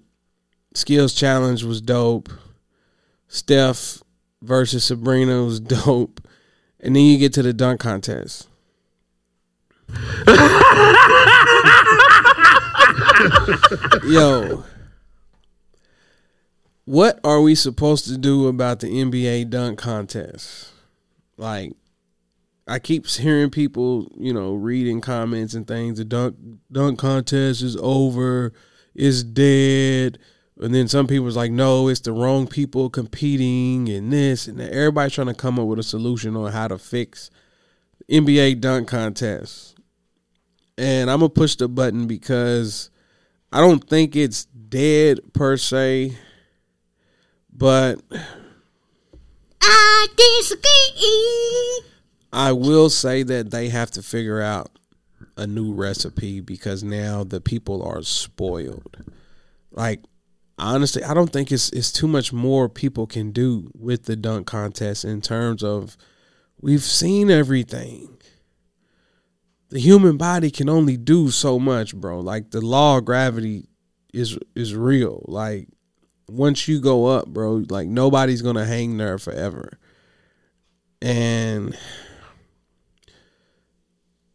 Skills 0.75 1.13
challenge 1.13 1.65
was 1.65 1.81
dope. 1.81 2.29
Steph 3.27 4.03
versus 4.43 4.85
Sabrina 4.85 5.45
was 5.45 5.61
dope. 5.61 6.21
And 6.81 6.95
then 6.95 7.05
you 7.05 7.19
get 7.19 7.33
to 7.35 7.43
the 7.43 7.53
dunk 7.53 7.81
contest. 7.81 8.49
Yo, 14.05 14.65
what 16.85 17.21
are 17.25 17.41
we 17.41 17.55
supposed 17.55 18.07
to 18.07 18.17
do 18.17 18.47
about 18.47 18.81
the 18.81 18.87
NBA 18.87 19.51
dunk 19.51 19.79
contest? 19.79 20.71
Like, 21.37 21.73
I 22.67 22.79
keep 22.79 23.07
hearing 23.07 23.51
people, 23.51 24.11
you 24.17 24.33
know, 24.33 24.55
reading 24.55 25.01
comments 25.01 25.55
and 25.55 25.67
things. 25.67 25.99
The 25.99 26.05
dunk 26.05 26.37
dunk 26.71 26.99
contest 26.99 27.63
is 27.63 27.77
over, 27.77 28.53
it's 28.95 29.23
dead. 29.23 30.19
And 30.61 30.75
then 30.75 30.89
some 30.89 31.07
people 31.07 31.25
people's 31.25 31.37
like, 31.37 31.53
no, 31.53 31.89
it's 31.89 32.01
the 32.01 32.13
wrong 32.13 32.47
people 32.47 32.91
competing 32.91 33.89
and 33.89 34.13
this 34.13 34.49
and 34.49 34.59
that. 34.59 34.73
Everybody's 34.73 35.13
trying 35.13 35.29
to 35.29 35.35
come 35.35 35.59
up 35.59 35.67
with 35.67 35.79
a 35.79 35.85
solution 35.85 36.37
on 36.37 36.53
how 36.53 36.69
to 36.69 36.79
fix 36.79 37.31
NBA 38.11 38.61
dunk 38.61 38.89
contest. 38.89 39.77
And 40.77 41.11
I'm 41.11 41.21
gonna 41.21 41.29
push 41.29 41.57
the 41.57 41.69
button 41.69 42.07
because 42.07 42.91
I 43.53 43.61
don't 43.61 43.89
think 43.89 44.17
it's 44.17 44.45
dead 44.45 45.21
per 45.33 45.57
se 45.57 46.17
but 47.59 48.01
I 49.61 50.07
disagree. 50.17 51.91
I 52.33 52.53
will 52.53 52.89
say 52.89 53.25
that 53.25 53.51
they 53.51 53.69
have 53.69 53.91
to 53.93 54.03
figure 54.03 54.41
out 54.41 54.71
a 55.37 55.47
new 55.47 55.73
recipe 55.75 56.41
because 56.41 56.85
now 56.85 57.25
the 57.25 57.41
people 57.41 57.83
are 57.83 58.03
spoiled. 58.03 59.03
Like 59.73 60.03
honestly, 60.59 61.05
I 61.05 61.15
don't 61.15 61.33
think 61.33 61.53
it's 61.53 61.71
it's 61.71 61.93
too 61.93 62.09
much 62.09 62.33
more 62.33 62.69
people 62.69 63.07
can 63.07 63.31
do 63.31 63.71
with 63.75 64.05
the 64.05 64.17
dunk 64.17 64.47
contest 64.47 65.05
in 65.05 65.21
terms 65.21 65.63
of 65.63 65.97
we've 66.61 66.83
seen 66.83 67.31
everything. 67.31 68.17
The 69.71 69.81
human 69.81 70.17
body 70.17 70.51
can 70.51 70.69
only 70.69 70.97
do 70.97 71.31
so 71.31 71.59
much, 71.59 71.95
bro. 71.95 72.21
Like 72.21 72.51
the 72.51 72.61
law 72.61 72.99
of 72.99 73.05
gravity 73.05 73.69
is 74.13 74.39
is 74.55 74.75
real. 74.75 75.25
Like 75.29 75.69
once 76.29 76.69
you 76.69 76.81
go 76.81 77.07
up, 77.07 77.29
bro, 77.29 77.65
like 77.69 77.89
nobody's 77.89 78.43
gonna 78.43 78.65
hang 78.65 78.97
there 78.97 79.19
forever. 79.19 79.79
And 81.01 81.77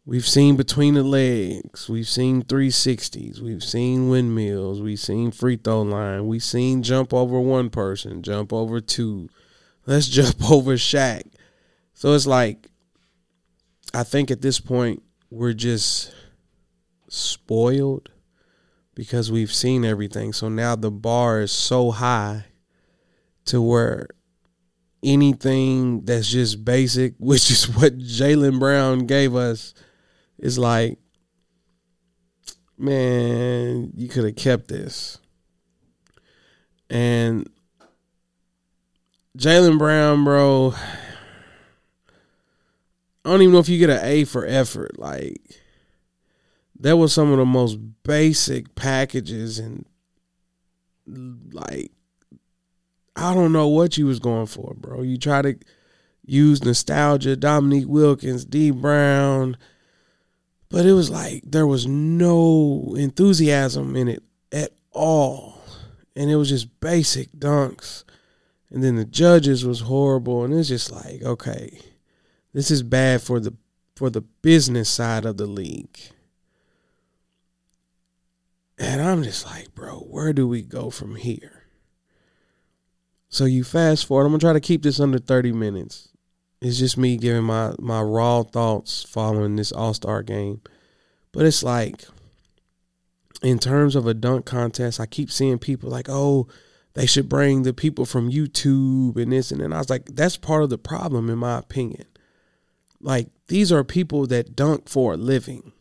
we've 0.06 0.26
seen 0.26 0.56
between 0.56 0.94
the 0.94 1.02
legs, 1.02 1.88
we've 1.88 2.08
seen 2.08 2.42
360s, 2.42 3.40
we've 3.40 3.64
seen 3.64 4.08
windmills, 4.08 4.80
we've 4.80 5.00
seen 5.00 5.30
free 5.30 5.56
throw 5.56 5.82
line, 5.82 6.26
we've 6.26 6.42
seen 6.42 6.82
jump 6.82 7.14
over 7.14 7.40
one 7.40 7.70
person, 7.70 8.22
jump 8.22 8.52
over 8.52 8.80
two. 8.80 9.28
Let's 9.86 10.08
jump 10.08 10.50
over 10.50 10.74
Shaq. 10.74 11.22
So 11.94 12.12
it's 12.12 12.26
like 12.26 12.68
I 13.94 14.02
think 14.02 14.30
at 14.30 14.42
this 14.42 14.58
point 14.58 15.02
we're 15.30 15.52
just 15.52 16.12
spoiled 17.08 18.10
because 18.94 19.30
we've 19.30 19.52
seen 19.52 19.84
everything. 19.84 20.32
So 20.32 20.48
now 20.48 20.74
the 20.76 20.90
bar 20.90 21.42
is 21.42 21.52
so 21.52 21.92
high 21.92 22.46
to 23.46 23.62
where 23.62 24.08
anything 25.02 26.04
that's 26.04 26.28
just 26.30 26.64
basic, 26.64 27.14
which 27.18 27.50
is 27.50 27.68
what 27.68 27.98
Jaylen 27.98 28.58
Brown 28.58 29.06
gave 29.06 29.36
us, 29.36 29.74
is 30.38 30.58
like, 30.58 30.98
man, 32.78 33.92
you 33.96 34.08
could 34.08 34.24
have 34.24 34.36
kept 34.36 34.68
this. 34.68 35.18
And 36.90 37.48
Jaylen 39.38 39.78
Brown, 39.78 40.24
bro, 40.24 40.74
I 43.24 43.30
don't 43.30 43.42
even 43.42 43.52
know 43.52 43.60
if 43.60 43.68
you 43.68 43.78
get 43.78 43.90
an 43.90 44.04
A 44.04 44.24
for 44.24 44.44
effort. 44.46 44.98
Like, 44.98 45.40
that 46.80 46.96
was 46.96 47.12
some 47.12 47.32
of 47.32 47.38
the 47.38 47.46
most 47.46 47.78
basic 48.02 48.74
packages 48.74 49.58
and 49.58 49.86
like 51.52 51.90
I 53.16 53.32
don't 53.32 53.52
know 53.52 53.68
what 53.68 53.96
you 53.96 54.06
was 54.06 54.18
going 54.18 54.46
for, 54.46 54.74
bro. 54.76 55.02
You 55.02 55.16
try 55.16 55.42
to 55.42 55.56
use 56.26 56.64
nostalgia, 56.64 57.36
Dominique 57.36 57.88
Wilkins, 57.88 58.44
Dee 58.44 58.72
Brown, 58.72 59.56
but 60.68 60.86
it 60.86 60.92
was 60.92 61.10
like 61.10 61.42
there 61.44 61.66
was 61.66 61.86
no 61.86 62.94
enthusiasm 62.96 63.96
in 63.96 64.08
it 64.08 64.22
at 64.52 64.72
all. 64.92 65.60
And 66.16 66.30
it 66.30 66.36
was 66.36 66.48
just 66.48 66.80
basic 66.80 67.32
dunks. 67.32 68.04
And 68.70 68.82
then 68.82 68.96
the 68.96 69.04
judges 69.04 69.64
was 69.64 69.80
horrible 69.80 70.44
and 70.44 70.54
it's 70.54 70.68
just 70.68 70.90
like, 70.90 71.22
okay, 71.22 71.78
this 72.52 72.70
is 72.70 72.82
bad 72.82 73.22
for 73.22 73.40
the 73.40 73.54
for 73.94 74.10
the 74.10 74.22
business 74.22 74.88
side 74.88 75.24
of 75.24 75.36
the 75.36 75.46
league. 75.46 75.98
And 78.78 79.00
I'm 79.00 79.22
just 79.22 79.46
like, 79.46 79.74
bro, 79.74 79.98
where 79.98 80.32
do 80.32 80.48
we 80.48 80.62
go 80.62 80.90
from 80.90 81.14
here? 81.14 81.64
So 83.28 83.44
you 83.44 83.64
fast 83.64 84.06
forward. 84.06 84.26
I'm 84.26 84.32
gonna 84.32 84.40
try 84.40 84.52
to 84.52 84.60
keep 84.60 84.82
this 84.82 85.00
under 85.00 85.18
30 85.18 85.52
minutes. 85.52 86.08
It's 86.64 86.78
just 86.78 86.96
me 86.96 87.18
giving 87.18 87.44
my 87.44 87.74
my 87.78 88.00
raw 88.00 88.42
thoughts 88.42 89.02
following 89.02 89.56
this 89.56 89.70
All 89.70 89.92
Star 89.92 90.22
game. 90.22 90.62
But 91.30 91.44
it's 91.44 91.62
like, 91.62 92.04
in 93.42 93.58
terms 93.58 93.94
of 93.94 94.06
a 94.06 94.14
dunk 94.14 94.46
contest, 94.46 94.98
I 94.98 95.04
keep 95.04 95.30
seeing 95.30 95.58
people 95.58 95.90
like, 95.90 96.08
oh, 96.08 96.48
they 96.94 97.04
should 97.04 97.28
bring 97.28 97.64
the 97.64 97.74
people 97.74 98.06
from 98.06 98.30
YouTube 98.30 99.16
and 99.20 99.30
this 99.30 99.52
and 99.52 99.60
then 99.60 99.74
I 99.74 99.78
was 99.78 99.90
like, 99.90 100.06
that's 100.06 100.38
part 100.38 100.62
of 100.62 100.70
the 100.70 100.78
problem 100.78 101.28
in 101.28 101.36
my 101.36 101.58
opinion. 101.58 102.06
Like 102.98 103.28
these 103.48 103.70
are 103.70 103.84
people 103.84 104.26
that 104.28 104.56
dunk 104.56 104.88
for 104.88 105.12
a 105.12 105.18
living. 105.18 105.72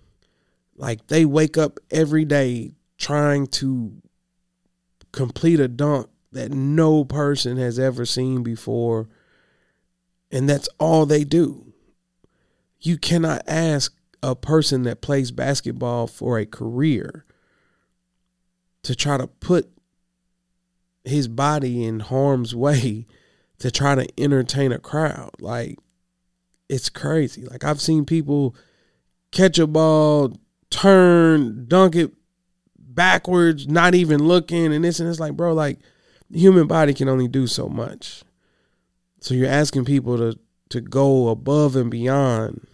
Like 0.76 1.08
they 1.08 1.24
wake 1.24 1.58
up 1.58 1.80
every 1.92 2.26
day 2.26 2.74
trying 2.98 3.48
to 3.48 3.94
complete 5.14 5.62
a 5.62 5.70
dunk 5.70 6.10
that 6.34 6.52
no 6.52 7.06
person 7.06 7.56
has 7.56 7.80
ever 7.80 8.06
seen 8.06 8.44
before. 8.44 9.08
And 10.34 10.50
that's 10.50 10.68
all 10.80 11.06
they 11.06 11.24
do. 11.24 11.74
You 12.82 12.98
cannot 12.98 13.44
ask 13.48 13.96
a 14.24 14.36
person 14.36 14.82
that 14.84 15.00
plays 15.00 15.32
basketball 15.32 16.08
for 16.08 16.40
a 16.40 16.46
career 16.46 17.24
to 18.82 18.96
try 18.96 19.18
to 19.18 19.28
put 19.28 19.70
his 21.06 21.28
body 21.28 21.86
in 21.86 22.00
harm's 22.00 22.56
way 22.66 23.06
to 23.60 23.70
try 23.70 23.94
to 23.94 24.08
entertain 24.20 24.72
a 24.72 24.80
crowd. 24.80 25.32
Like 25.40 25.78
it's 26.68 26.90
crazy. 26.90 27.46
Like 27.46 27.64
I've 27.64 27.80
seen 27.80 28.04
people 28.04 28.56
catch 29.32 29.60
a 29.60 29.68
ball, 29.68 30.36
turn, 30.72 31.66
dunk 31.68 31.96
it 31.96 32.12
backwards, 32.76 33.68
not 33.68 33.94
even 33.94 34.24
looking, 34.24 34.74
and 34.74 34.84
this 34.84 35.00
and 35.00 35.08
it's 35.08 35.20
like, 35.20 35.34
bro, 35.34 35.54
like 35.54 35.80
the 36.32 36.40
human 36.40 36.66
body 36.66 36.96
can 36.96 37.08
only 37.08 37.28
do 37.28 37.46
so 37.46 37.70
much. 37.70 38.24
So 39.24 39.34
you're 39.34 39.48
asking 39.48 39.86
people 39.86 40.18
to 40.18 40.38
to 40.68 40.82
go 40.82 41.30
above 41.30 41.78
and 41.78 41.90
beyond 41.90 42.68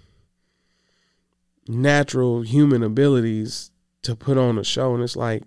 natural 1.68 2.42
human 2.42 2.82
abilities 2.82 3.70
to 4.02 4.16
put 4.16 4.36
on 4.36 4.58
a 4.58 4.64
show. 4.64 4.96
And 4.96 5.04
it's 5.04 5.16
like 5.16 5.44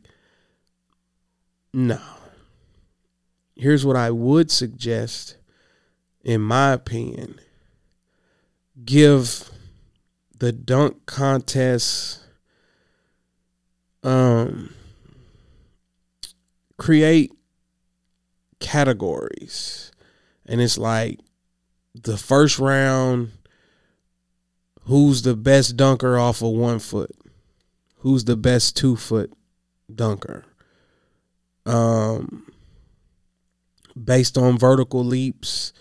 no. 1.75 1.99
Here's 3.57 3.85
what 3.85 3.97
I 3.97 4.12
would 4.12 4.53
suggest, 4.53 5.38
in 6.23 6.41
my 6.41 6.71
opinion. 6.73 7.41
Give 8.85 9.51
the 10.38 10.53
dunk 10.53 11.05
contest 11.07 12.21
um 14.05 14.73
create 16.77 17.33
categories 18.61 19.92
and 20.47 20.61
it's 20.61 20.79
like 20.79 21.21
the 21.95 22.17
first 22.17 22.59
round 22.59 23.33
who's 24.85 25.23
the 25.23 25.37
best 25.37 25.77
dunker 25.77 26.19
off 26.19 26.43
of 26.43 26.53
one 26.53 26.79
foot? 26.79 27.11
Who's 27.99 28.25
the 28.25 28.37
best 28.37 28.77
two 28.77 28.97
foot 28.97 29.33
dunker? 29.95 30.45
Um 31.67 32.47
based 34.03 34.39
on 34.39 34.59
vertical 34.59 35.05
leaps 35.05 35.73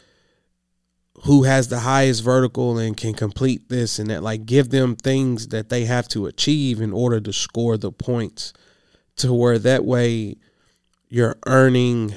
who 1.24 1.43
has 1.43 1.67
the 1.67 1.80
highest 1.80 2.24
vertical 2.24 2.78
and 2.78 2.97
can 2.97 3.13
complete 3.13 3.69
this 3.69 4.00
and 4.00 4.10
that 4.10 4.24
like 4.24 4.45
give 4.45 4.69
them 4.69 4.95
things 4.95 5.50
that 5.50 5.69
they 5.69 5.86
have 5.86 6.08
to 6.08 6.26
achieve 6.26 6.82
in 6.82 6.91
order 6.91 7.21
to 7.21 7.32
score 7.32 7.78
the 7.78 7.91
points 7.91 8.54
to 9.15 9.34
where 9.34 9.60
that 9.60 9.86
way 9.86 10.36
you're 11.10 11.38
earning 11.45 12.15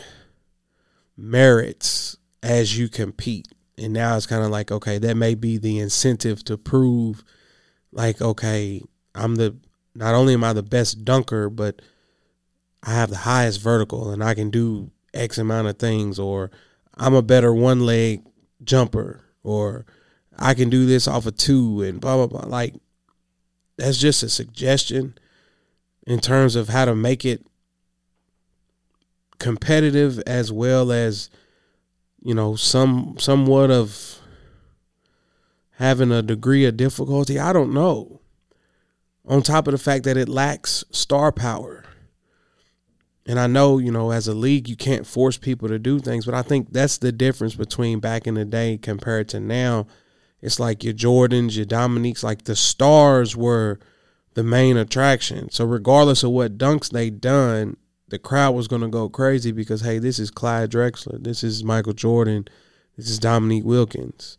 merits 1.17 2.17
as 2.45 2.79
you 2.79 2.89
compete 2.89 3.49
and 3.77 3.93
now 3.93 4.17
it's 4.17 4.27
kind 4.27 4.45
of 4.45 4.51
like 4.51 4.71
okay 4.71 4.99
that 4.99 5.17
may 5.17 5.35
be 5.35 5.57
the 5.57 5.79
incentive 5.79 6.45
to 6.45 6.57
prove 6.57 7.25
like 7.91 8.21
okay 8.21 8.81
i'm 9.15 9.35
the 9.35 9.57
not 9.95 10.15
only 10.15 10.35
am 10.35 10.45
i 10.45 10.53
the 10.53 10.63
best 10.63 11.05
dunker 11.05 11.51
but 11.51 11.83
i 12.83 12.93
have 12.93 13.11
the 13.11 13.17
highest 13.17 13.61
vertical 13.61 14.11
and 14.11 14.23
i 14.23 14.35
can 14.35 14.51
do 14.51 14.91
X 15.15 15.39
amount 15.39 15.69
of 15.69 15.79
things, 15.79 16.19
or 16.19 16.51
I'm 16.97 17.15
a 17.15 17.23
better 17.23 17.55
one 17.55 17.87
leg 17.87 18.23
jumper, 18.63 19.25
or 19.43 19.87
I 20.37 20.55
can 20.55 20.69
do 20.69 20.85
this 20.85 21.09
off 21.09 21.27
of 21.27 21.37
two, 21.37 21.83
and 21.83 22.01
blah, 22.01 22.17
blah, 22.17 22.27
blah. 22.27 22.49
Like, 22.49 22.75
that's 23.77 23.99
just 23.99 24.23
a 24.23 24.29
suggestion 24.29 25.15
in 26.07 26.21
terms 26.21 26.57
of 26.57 26.69
how 26.69 26.85
to 26.85 26.95
make 26.95 27.25
it 27.25 27.47
competitive 29.39 30.21
as 30.27 30.53
well 30.53 30.93
as 30.93 31.31
you 32.25 32.35
know 32.35 32.57
some 32.57 33.15
somewhat 33.19 33.71
of 33.71 34.19
having 35.79 36.11
a 36.11 36.23
degree 36.23 36.65
of 36.65 36.77
difficulty 36.77 37.39
i 37.39 37.53
don't 37.53 37.73
know 37.73 38.21
on 39.27 39.43
top 39.43 39.69
of 39.69 39.73
the 39.73 39.79
fact 39.79 40.03
that 40.05 40.17
it 40.17 40.29
lacks 40.29 40.83
star 40.91 41.31
power 41.31 41.85
and 43.27 43.41
I 43.41 43.47
know, 43.47 43.79
you 43.79 43.91
know, 43.91 44.11
as 44.11 44.29
a 44.29 44.35
league, 44.35 44.69
you 44.69 44.77
can't 44.77 45.07
force 45.07 45.39
people 45.39 45.69
to 45.69 45.79
do 45.79 45.99
things, 45.99 46.27
but 46.27 46.35
I 46.35 46.43
think 46.43 46.73
that's 46.73 46.99
the 46.99 47.11
difference 47.11 47.55
between 47.55 47.99
back 47.99 48.27
in 48.27 48.35
the 48.35 48.45
day 48.45 48.77
compared 48.77 49.29
to 49.31 49.41
now. 49.41 49.87
It's 50.43 50.61
like 50.61 50.85
your 50.85 50.93
Jordans, 50.93 51.57
your 51.57 51.65
Dominiques, 51.65 52.23
like 52.23 52.45
the 52.45 52.55
stars 52.55 53.35
were 53.35 53.79
the 54.35 54.43
main 54.43 54.77
attraction. 54.77 55.51
So 55.51 55.65
regardless 55.65 56.23
of 56.23 56.33
what 56.33 56.59
dunks 56.59 56.91
they 56.91 57.09
done, 57.09 57.79
the 58.09 58.19
crowd 58.19 58.55
was 58.55 58.69
gonna 58.69 58.89
go 58.89 59.09
crazy 59.09 59.53
because 59.53 59.81
hey, 59.81 59.99
this 59.99 60.19
is 60.19 60.31
Clyde 60.31 60.71
Drexler, 60.71 61.23
this 61.23 61.43
is 61.43 61.65
Michael 61.65 61.93
Jordan, 61.93 62.47
this 62.97 63.09
is 63.09 63.19
Dominique 63.19 63.65
Wilkins. 63.65 64.37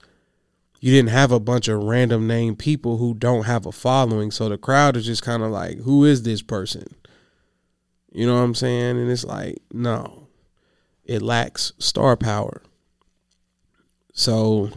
You 0.79 0.91
didn't 0.91 1.09
have 1.09 1.31
a 1.31 1.39
bunch 1.39 1.67
of 1.67 1.81
random 1.81 2.27
name 2.27 2.55
people 2.55 2.97
who 2.97 3.15
don't 3.15 3.45
have 3.45 3.65
a 3.65 3.71
following, 3.71 4.29
so 4.29 4.49
the 4.49 4.57
crowd 4.57 4.95
is 4.95 5.05
just 5.05 5.23
kind 5.23 5.41
of 5.41 5.49
like, 5.49 5.79
who 5.79 6.05
is 6.05 6.23
this 6.23 6.41
person? 6.41 6.85
You 8.11 8.27
know 8.27 8.35
what 8.35 8.41
I'm 8.41 8.55
saying? 8.55 8.97
And 8.97 9.09
it's 9.09 9.25
like, 9.25 9.57
no, 9.73 10.27
it 11.03 11.21
lacks 11.21 11.73
star 11.79 12.15
power. 12.15 12.61
So, 14.13 14.69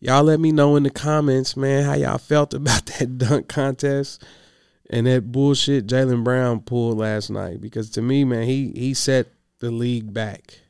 y'all 0.00 0.24
let 0.24 0.40
me 0.40 0.52
know 0.52 0.76
in 0.76 0.82
the 0.82 0.90
comments, 0.90 1.56
man, 1.56 1.84
how 1.84 1.94
y'all 1.94 2.18
felt 2.18 2.52
about 2.54 2.86
that 2.86 3.16
dunk 3.16 3.48
contest 3.48 4.22
and 4.90 5.06
that 5.06 5.32
bullshit 5.32 5.86
Jaylen 5.86 6.24
Brown 6.24 6.60
pulled 6.60 6.98
last 6.98 7.30
night. 7.30 7.60
Because 7.60 7.90
to 7.90 8.02
me, 8.02 8.24
man, 8.24 8.44
he 8.44 8.72
he 8.74 8.94
set 8.94 9.28
the 9.58 9.70
league 9.70 10.12
back. 10.12 10.60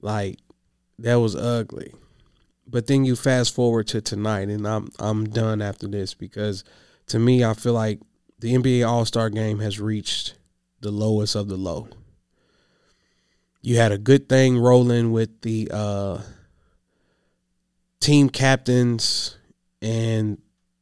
Like 0.00 0.38
that 0.98 1.16
was 1.16 1.34
ugly. 1.34 1.92
But 2.66 2.86
then 2.86 3.04
you 3.04 3.16
fast 3.16 3.54
forward 3.54 3.86
to 3.88 4.00
tonight, 4.00 4.48
and 4.48 4.66
I'm 4.66 4.90
I'm 4.98 5.24
done 5.24 5.60
after 5.60 5.86
this 5.86 6.14
because 6.14 6.64
to 7.08 7.18
me, 7.18 7.44
I 7.44 7.54
feel 7.54 7.74
like 7.74 8.00
the 8.38 8.54
NBA 8.54 8.86
All 8.86 9.04
Star 9.04 9.30
Game 9.30 9.60
has 9.60 9.80
reached 9.80 10.34
the 10.80 10.90
lowest 10.90 11.34
of 11.34 11.48
the 11.48 11.56
low. 11.56 11.88
You 13.62 13.76
had 13.78 13.92
a 13.92 13.98
good 13.98 14.28
thing 14.28 14.58
rolling 14.58 15.12
with 15.12 15.40
the 15.40 15.70
uh, 15.72 16.20
team 18.00 18.28
captains 18.28 19.38
and 19.80 20.38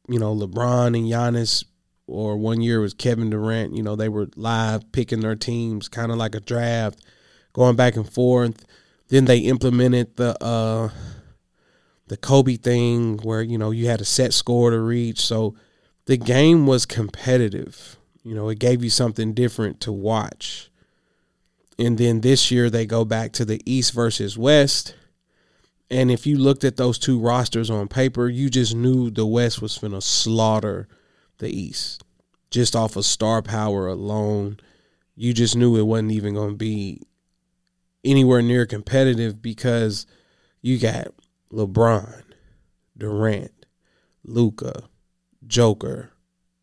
you 0.09 0.19
know 0.19 0.35
LeBron 0.35 0.87
and 0.87 1.05
Giannis, 1.09 1.63
or 2.07 2.37
one 2.37 2.61
year 2.61 2.79
was 2.79 2.93
Kevin 2.93 3.29
Durant. 3.29 3.75
You 3.75 3.83
know 3.83 3.95
they 3.95 4.09
were 4.09 4.29
live 4.35 4.91
picking 4.91 5.21
their 5.21 5.35
teams, 5.35 5.87
kind 5.87 6.11
of 6.11 6.17
like 6.17 6.35
a 6.35 6.39
draft, 6.39 7.03
going 7.53 7.75
back 7.75 7.95
and 7.95 8.09
forth. 8.09 8.65
Then 9.09 9.25
they 9.25 9.39
implemented 9.39 10.15
the 10.15 10.41
uh, 10.43 10.89
the 12.07 12.17
Kobe 12.17 12.57
thing, 12.57 13.17
where 13.19 13.41
you 13.41 13.57
know 13.57 13.71
you 13.71 13.87
had 13.87 14.01
a 14.01 14.05
set 14.05 14.33
score 14.33 14.71
to 14.71 14.79
reach. 14.79 15.21
So 15.21 15.55
the 16.05 16.17
game 16.17 16.67
was 16.67 16.85
competitive. 16.85 17.97
You 18.23 18.35
know, 18.35 18.49
it 18.49 18.59
gave 18.59 18.83
you 18.83 18.89
something 18.89 19.33
different 19.33 19.79
to 19.81 19.91
watch. 19.91 20.69
And 21.77 21.97
then 21.97 22.21
this 22.21 22.51
year 22.51 22.69
they 22.69 22.85
go 22.85 23.03
back 23.03 23.31
to 23.33 23.45
the 23.45 23.61
East 23.65 23.93
versus 23.93 24.37
West. 24.37 24.95
And 25.89 26.09
if 26.09 26.25
you 26.25 26.37
looked 26.37 26.63
at 26.63 26.77
those 26.77 26.97
two 26.97 27.19
rosters 27.19 27.69
on 27.69 27.87
paper, 27.87 28.29
you 28.29 28.49
just 28.49 28.75
knew 28.75 29.09
the 29.09 29.25
West 29.25 29.61
was 29.61 29.77
going 29.77 29.93
to 29.93 30.01
slaughter 30.01 30.87
the 31.43 31.55
East 31.55 32.03
just 32.53 32.75
off 32.75 32.95
of 32.95 33.03
star 33.03 33.41
power 33.41 33.87
alone. 33.87 34.59
You 35.15 35.33
just 35.33 35.57
knew 35.57 35.75
it 35.75 35.87
wasn't 35.87 36.11
even 36.11 36.35
going 36.35 36.51
to 36.51 36.55
be 36.55 37.01
anywhere 38.03 38.41
near 38.41 38.65
competitive 38.65 39.41
because 39.41 40.05
you 40.61 40.77
got 40.77 41.07
LeBron, 41.51 42.23
Durant, 42.95 43.65
Luka, 44.23 44.83
Joker, 45.45 46.11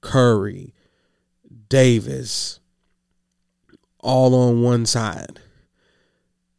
Curry, 0.01 0.75
Davis 1.69 2.61
all 3.99 4.35
on 4.35 4.63
one 4.63 4.87
side. 4.87 5.41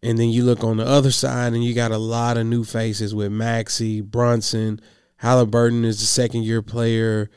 And 0.03 0.17
then 0.17 0.29
you 0.29 0.43
look 0.43 0.63
on 0.63 0.77
the 0.77 0.85
other 0.85 1.11
side 1.11 1.53
and 1.53 1.63
you 1.63 1.73
got 1.73 1.91
a 1.91 1.97
lot 1.97 2.37
of 2.37 2.45
new 2.45 2.63
faces 2.63 3.15
with 3.15 3.31
Maxey, 3.31 4.01
Brunson, 4.01 4.81
Halliburton 5.17 5.85
is 5.85 5.99
the 5.99 6.05
second 6.07 6.43
year 6.43 6.61
player, 6.61 7.29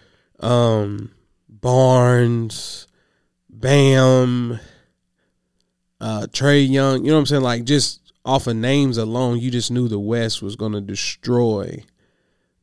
um, 0.44 1.10
Barnes, 1.48 2.86
Bam, 3.48 4.60
uh, 6.00 6.26
Trae 6.30 6.68
Young. 6.68 7.04
You 7.04 7.10
know 7.10 7.14
what 7.14 7.20
I'm 7.20 7.26
saying? 7.26 7.42
Like 7.42 7.64
just 7.64 8.12
off 8.24 8.46
of 8.46 8.56
names 8.56 8.98
alone, 8.98 9.38
you 9.38 9.50
just 9.50 9.70
knew 9.70 9.88
the 9.88 9.98
West 9.98 10.42
was 10.42 10.56
going 10.56 10.72
to 10.72 10.80
destroy 10.80 11.84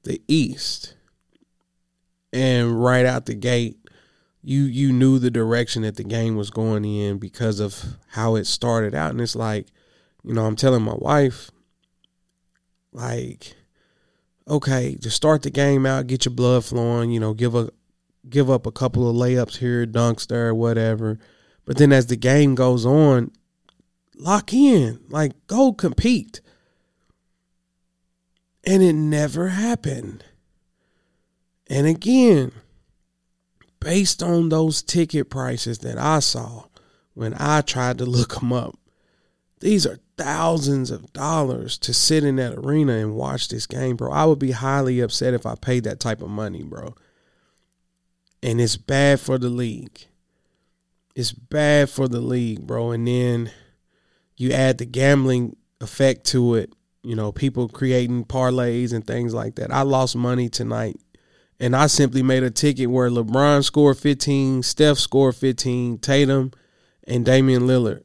the 0.03 0.21
East. 0.27 0.95
And 2.33 2.81
right 2.81 3.05
out 3.05 3.25
the 3.25 3.35
gate, 3.35 3.77
you 4.43 4.61
you 4.63 4.91
knew 4.91 5.19
the 5.19 5.31
direction 5.31 5.81
that 5.83 5.97
the 5.97 6.03
game 6.03 6.35
was 6.35 6.49
going 6.49 6.85
in 6.85 7.17
because 7.17 7.59
of 7.59 7.97
how 8.09 8.35
it 8.35 8.45
started 8.45 8.95
out 8.95 9.11
and 9.11 9.21
it's 9.21 9.35
like 9.35 9.67
you 10.23 10.33
know 10.33 10.45
i'm 10.45 10.55
telling 10.55 10.81
my 10.81 10.95
wife 10.95 11.51
like 12.91 13.55
okay 14.51 14.95
to 14.95 15.09
start 15.09 15.41
the 15.41 15.49
game 15.49 15.85
out 15.85 16.07
get 16.07 16.25
your 16.25 16.33
blood 16.33 16.63
flowing 16.63 17.09
you 17.09 17.19
know 17.19 17.33
give 17.33 17.55
a 17.55 17.69
give 18.29 18.49
up 18.49 18.67
a 18.67 18.71
couple 18.71 19.09
of 19.09 19.15
layups 19.15 19.57
here 19.57 19.85
dunks 19.85 20.27
there 20.27 20.53
whatever. 20.53 21.17
But 21.65 21.77
then 21.77 21.91
as 21.91 22.07
the 22.07 22.15
game 22.15 22.55
goes 22.55 22.85
on 22.85 23.31
lock 24.15 24.53
in 24.53 24.99
like 25.09 25.31
go 25.47 25.73
compete. 25.73 26.41
And 28.63 28.83
it 28.83 28.93
never 28.93 29.47
happened. 29.49 30.23
And 31.67 31.87
again 31.87 32.51
based 33.79 34.21
on 34.21 34.49
those 34.49 34.83
ticket 34.83 35.29
prices 35.29 35.79
that 35.79 35.97
I 35.97 36.19
saw 36.19 36.65
when 37.13 37.33
I 37.37 37.61
tried 37.61 37.97
to 37.97 38.05
look 38.05 38.35
them 38.39 38.53
up, 38.53 38.77
these 39.61 39.85
are 39.85 39.99
thousands 40.17 40.91
of 40.91 41.13
dollars 41.13 41.77
to 41.79 41.93
sit 41.93 42.23
in 42.23 42.35
that 42.35 42.53
arena 42.53 42.93
and 42.93 43.15
watch 43.15 43.47
this 43.47 43.65
game, 43.65 43.95
bro. 43.95 44.11
I 44.11 44.25
would 44.25 44.39
be 44.39 44.51
highly 44.51 44.99
upset 44.99 45.33
if 45.33 45.45
I 45.45 45.55
paid 45.55 45.83
that 45.85 45.99
type 45.99 46.21
of 46.21 46.29
money, 46.29 46.63
bro. 46.63 46.95
And 48.43 48.59
it's 48.59 48.75
bad 48.75 49.19
for 49.19 49.37
the 49.37 49.49
league. 49.49 50.05
It's 51.15 51.31
bad 51.31 51.89
for 51.89 52.07
the 52.07 52.21
league, 52.21 52.65
bro. 52.65 52.91
And 52.91 53.07
then 53.07 53.51
you 54.35 54.51
add 54.51 54.79
the 54.79 54.85
gambling 54.85 55.55
effect 55.79 56.25
to 56.27 56.55
it, 56.55 56.73
you 57.03 57.15
know, 57.15 57.31
people 57.31 57.67
creating 57.67 58.25
parlays 58.25 58.93
and 58.93 59.05
things 59.05 59.33
like 59.33 59.55
that. 59.55 59.71
I 59.71 59.83
lost 59.83 60.15
money 60.15 60.49
tonight 60.49 60.99
and 61.59 61.75
I 61.75 61.85
simply 61.87 62.23
made 62.23 62.41
a 62.41 62.49
ticket 62.49 62.89
where 62.89 63.09
LeBron 63.09 63.63
scored 63.63 63.97
15, 63.97 64.63
Steph 64.63 64.97
scored 64.97 65.35
15, 65.35 65.99
Tatum 65.99 66.51
and 67.03 67.23
Damian 67.23 67.63
Lillard. 67.63 68.03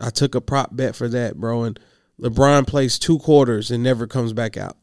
I 0.00 0.10
took 0.10 0.34
a 0.34 0.40
prop 0.40 0.76
bet 0.76 0.94
for 0.94 1.08
that, 1.08 1.36
bro, 1.36 1.62
and 1.64 1.80
LeBron 2.20 2.66
plays 2.66 2.98
two 2.98 3.18
quarters 3.18 3.70
and 3.70 3.82
never 3.82 4.06
comes 4.06 4.32
back 4.32 4.56
out. 4.56 4.76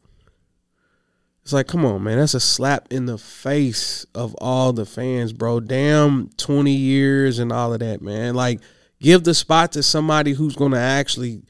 It's 1.42 1.52
like, 1.52 1.66
come 1.66 1.84
on, 1.84 2.02
man, 2.02 2.18
that's 2.18 2.32
a 2.32 2.40
slap 2.40 2.88
in 2.90 3.04
the 3.04 3.18
face 3.18 4.06
of 4.14 4.34
all 4.36 4.72
the 4.72 4.86
fans, 4.86 5.34
bro. 5.34 5.60
Damn 5.60 6.30
20 6.38 6.70
years 6.70 7.38
and 7.38 7.52
all 7.52 7.74
of 7.74 7.80
that, 7.80 8.00
man. 8.00 8.34
Like, 8.34 8.60
give 8.98 9.24
the 9.24 9.34
spot 9.34 9.72
to 9.72 9.82
somebody 9.82 10.32
who's 10.32 10.56
going 10.56 10.72
to 10.72 10.78
actually 10.78 11.42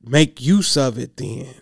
make 0.00 0.40
use 0.40 0.76
of 0.76 0.96
it 0.96 1.16
then. 1.16 1.54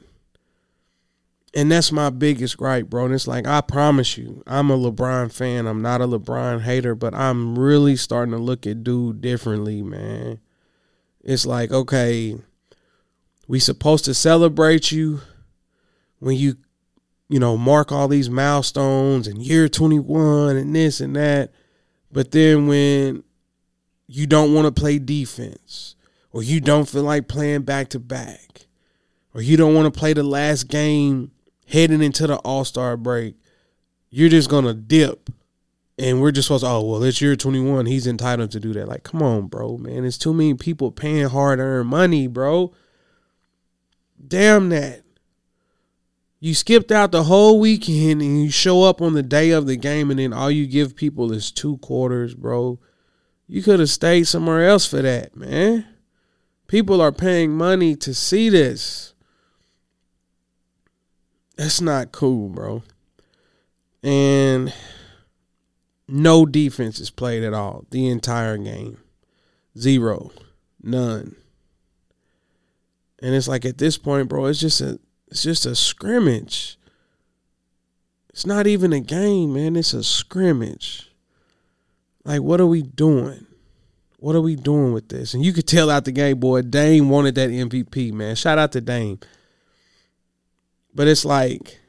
And 1.54 1.72
that's 1.72 1.90
my 1.90 2.11
biggest 2.11 2.59
gripe, 2.59 2.90
bro. 2.90 3.07
And 3.07 3.14
it's 3.14 3.26
like, 3.26 3.46
I 3.46 3.62
promise 3.62 4.18
you, 4.18 4.42
I'm 4.46 4.70
a 4.70 4.76
LeBron 4.76 5.33
fan. 5.33 5.66
I'm 5.66 5.81
not 5.81 6.02
a 6.02 6.07
LeBron 6.07 6.61
hater, 6.61 6.94
but 6.94 7.14
I'm 7.14 7.59
really 7.59 7.96
starting 7.96 8.33
to 8.33 8.38
look 8.38 8.66
at 8.66 8.85
dude 8.85 9.22
differently, 9.22 9.83
man. 9.83 10.40
It's 11.28 11.44
like, 11.44 11.70
okay, 11.70 12.38
we 13.46 13.60
supposed 13.60 14.06
to 14.06 14.14
celebrate 14.14 14.90
you 14.90 15.20
when 16.20 16.36
you, 16.36 16.56
you 17.28 17.38
know, 17.38 17.54
mark 17.58 17.92
all 17.92 18.08
these 18.08 18.30
milestones 18.30 19.28
and 19.28 19.42
year 19.42 19.68
21 19.68 20.56
and 20.56 20.74
this 20.74 21.02
and 21.02 21.14
that. 21.16 21.52
But 22.10 22.30
then 22.30 22.66
when 22.66 23.24
you 24.06 24.26
don't 24.26 24.54
want 24.54 24.74
to 24.74 24.80
play 24.80 24.98
defense 24.98 25.96
or 26.32 26.42
you 26.42 26.62
don't 26.62 26.88
feel 26.88 27.02
like 27.02 27.28
playing 27.28 27.64
back 27.64 27.90
to 27.90 27.98
back 27.98 28.64
or 29.34 29.42
you 29.42 29.58
don't 29.58 29.74
want 29.74 29.92
to 29.92 29.98
play 29.98 30.14
the 30.14 30.22
last 30.22 30.68
game 30.68 31.30
heading 31.66 32.02
into 32.02 32.26
the 32.26 32.36
All 32.36 32.64
Star 32.64 32.96
break, 32.96 33.34
you're 34.08 34.30
just 34.30 34.48
gonna 34.48 34.72
dip, 34.72 35.28
and 35.98 36.20
we're 36.20 36.30
just 36.30 36.48
supposed 36.48 36.64
to. 36.64 36.70
Oh 36.70 36.82
well, 36.82 37.02
it's 37.02 37.20
year 37.20 37.37
21. 37.37 37.87
He's 37.87 38.06
entitled 38.06 38.50
to 38.52 38.61
do 38.61 38.72
that. 38.74 38.88
Like, 38.88 39.02
come 39.02 39.22
on, 39.22 39.46
bro, 39.46 39.76
man. 39.76 40.04
It's 40.04 40.18
too 40.18 40.32
many 40.32 40.54
people 40.54 40.92
paying 40.92 41.28
hard 41.28 41.58
earned 41.58 41.88
money, 41.88 42.26
bro. 42.26 42.72
Damn 44.26 44.68
that. 44.70 45.02
You 46.40 46.54
skipped 46.54 46.92
out 46.92 47.11
the 47.11 47.24
whole 47.24 47.58
weekend 47.58 48.22
and 48.22 48.44
you 48.44 48.50
show 48.50 48.84
up 48.84 49.02
on 49.02 49.14
the 49.14 49.24
day 49.24 49.50
of 49.50 49.66
the 49.66 49.76
game, 49.76 50.11
and 50.11 50.20
then 50.20 50.32
all 50.32 50.50
you 50.50 50.66
give 50.66 50.94
people 50.94 51.32
is 51.32 51.50
two 51.50 51.78
quarters, 51.78 52.34
bro. 52.34 52.78
You 53.48 53.62
could 53.62 53.80
have 53.80 53.90
stayed 53.90 54.24
somewhere 54.28 54.68
else 54.68 54.87
for 54.87 55.02
that, 55.02 55.34
man. 55.34 55.84
People 56.68 57.00
are 57.00 57.11
paying 57.11 57.50
money 57.50 57.96
to 57.96 58.14
see 58.14 58.50
this. 58.50 59.14
That's 61.56 61.80
not 61.80 62.12
cool, 62.12 62.50
bro. 62.50 62.84
And 64.02 64.72
no 66.09 66.47
defense 66.47 66.99
is 66.99 67.11
played 67.11 67.42
at 67.44 67.55
all 67.55 67.85
the 67.90 68.09
entire 68.09 68.57
game. 68.57 68.99
Zero. 69.77 70.31
None. 70.83 71.37
And 73.21 73.35
it's 73.35 73.49
like 73.49 73.64
at 73.64 73.79
this 73.79 73.99
point, 73.99 74.29
bro, 74.29 74.47
it's 74.47 74.61
just 74.61 74.81
a 74.81 74.99
it's 75.29 75.42
just 75.42 75.66
a 75.66 75.75
scrimmage. 75.75 76.79
It's 78.31 78.47
not 78.47 78.66
even 78.66 78.92
a 78.92 79.01
game, 79.01 79.55
man. 79.55 79.77
It's 79.77 79.92
a 79.92 80.03
scrimmage. 80.03 81.11
Like, 82.25 82.40
what 82.40 82.61
are 82.61 82.66
we 82.66 82.83
doing? 82.83 83.47
What 84.18 84.37
are 84.37 84.40
we 84.40 84.57
doing 84.57 84.92
with 84.92 85.09
this? 85.09 85.35
And 85.35 85.44
you 85.44 85.53
could 85.53 85.66
tell 85.66 85.90
out 85.90 86.05
the 86.05 86.12
game, 86.12 86.38
boy, 86.38 86.62
Dame 86.62 87.09
wanted 87.09 87.35
that 87.37 87.51
MVP, 87.51 88.12
man. 88.12 88.37
Shout 88.37 88.59
out 88.59 88.73
to 88.73 88.81
Dame. 88.81 89.18
But 90.94 91.09
it's 91.09 91.25
like, 91.25 91.81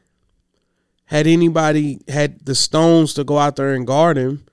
had 1.09 1.25
anybody 1.25 1.99
had 2.07 2.45
the 2.45 2.53
stones 2.53 3.15
to 3.15 3.23
go 3.23 3.39
out 3.39 3.55
there 3.55 3.73
and 3.73 3.87
guard 3.87 4.15
him, 4.15 4.45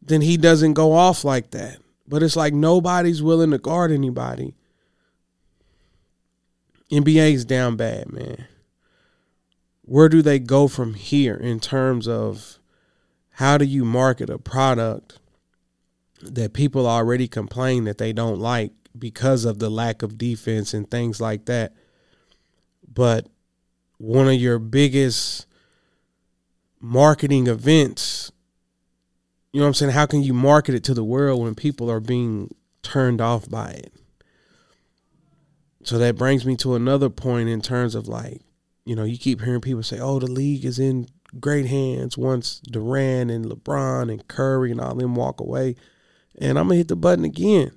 then 0.00 0.20
he 0.20 0.36
doesn't 0.36 0.74
go 0.74 0.92
off 0.92 1.24
like 1.24 1.50
that. 1.50 1.78
But 2.06 2.22
it's 2.22 2.36
like 2.36 2.54
nobody's 2.54 3.20
willing 3.20 3.50
to 3.50 3.58
guard 3.58 3.90
anybody. 3.90 4.54
NBA's 6.92 7.44
down 7.44 7.74
bad, 7.74 8.12
man. 8.12 8.46
Where 9.82 10.08
do 10.08 10.22
they 10.22 10.38
go 10.38 10.68
from 10.68 10.94
here 10.94 11.34
in 11.34 11.58
terms 11.58 12.06
of 12.06 12.60
how 13.32 13.58
do 13.58 13.64
you 13.64 13.84
market 13.84 14.30
a 14.30 14.38
product 14.38 15.18
that 16.22 16.52
people 16.52 16.86
already 16.86 17.26
complain 17.26 17.84
that 17.84 17.98
they 17.98 18.12
don't 18.12 18.38
like 18.38 18.70
because 18.96 19.44
of 19.44 19.58
the 19.58 19.68
lack 19.68 20.02
of 20.02 20.16
defense 20.16 20.72
and 20.72 20.88
things 20.88 21.20
like 21.20 21.46
that? 21.46 21.72
But 22.86 23.26
one 23.96 24.28
of 24.28 24.34
your 24.34 24.60
biggest 24.60 25.47
marketing 26.80 27.46
events. 27.46 28.32
You 29.52 29.60
know 29.60 29.66
what 29.66 29.68
I'm 29.68 29.74
saying? 29.74 29.92
How 29.92 30.06
can 30.06 30.22
you 30.22 30.34
market 30.34 30.74
it 30.74 30.84
to 30.84 30.94
the 30.94 31.04
world 31.04 31.42
when 31.42 31.54
people 31.54 31.90
are 31.90 32.00
being 32.00 32.54
turned 32.82 33.20
off 33.20 33.48
by 33.48 33.70
it? 33.70 33.92
So 35.84 35.96
that 35.98 36.16
brings 36.16 36.44
me 36.44 36.56
to 36.56 36.74
another 36.74 37.08
point 37.08 37.48
in 37.48 37.60
terms 37.60 37.94
of 37.94 38.08
like, 38.08 38.42
you 38.84 38.94
know, 38.94 39.04
you 39.04 39.16
keep 39.16 39.40
hearing 39.40 39.60
people 39.60 39.82
say, 39.82 39.98
oh, 39.98 40.18
the 40.18 40.26
league 40.26 40.64
is 40.64 40.78
in 40.78 41.08
great 41.40 41.66
hands 41.66 42.16
once 42.16 42.60
Durant 42.60 43.30
and 43.30 43.46
LeBron 43.46 44.10
and 44.10 44.26
Curry 44.28 44.70
and 44.70 44.80
all 44.80 44.94
them 44.94 45.14
walk 45.14 45.40
away. 45.40 45.76
And 46.38 46.58
I'm 46.58 46.66
going 46.66 46.74
to 46.74 46.78
hit 46.78 46.88
the 46.88 46.96
button 46.96 47.24
again. 47.24 47.72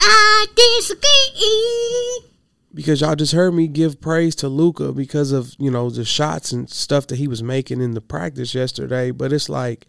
I 0.00 0.46
disagree 0.54 2.27
because 2.72 3.00
y'all 3.00 3.14
just 3.14 3.32
heard 3.32 3.52
me 3.54 3.66
give 3.66 4.00
praise 4.00 4.34
to 4.36 4.48
Luka 4.48 4.92
because 4.92 5.32
of 5.32 5.54
you 5.58 5.70
know 5.70 5.90
the 5.90 6.04
shots 6.04 6.52
and 6.52 6.68
stuff 6.68 7.06
that 7.08 7.16
he 7.16 7.28
was 7.28 7.42
making 7.42 7.80
in 7.80 7.92
the 7.92 8.00
practice 8.00 8.54
yesterday. 8.54 9.10
But 9.10 9.32
it's 9.32 9.48
like 9.48 9.86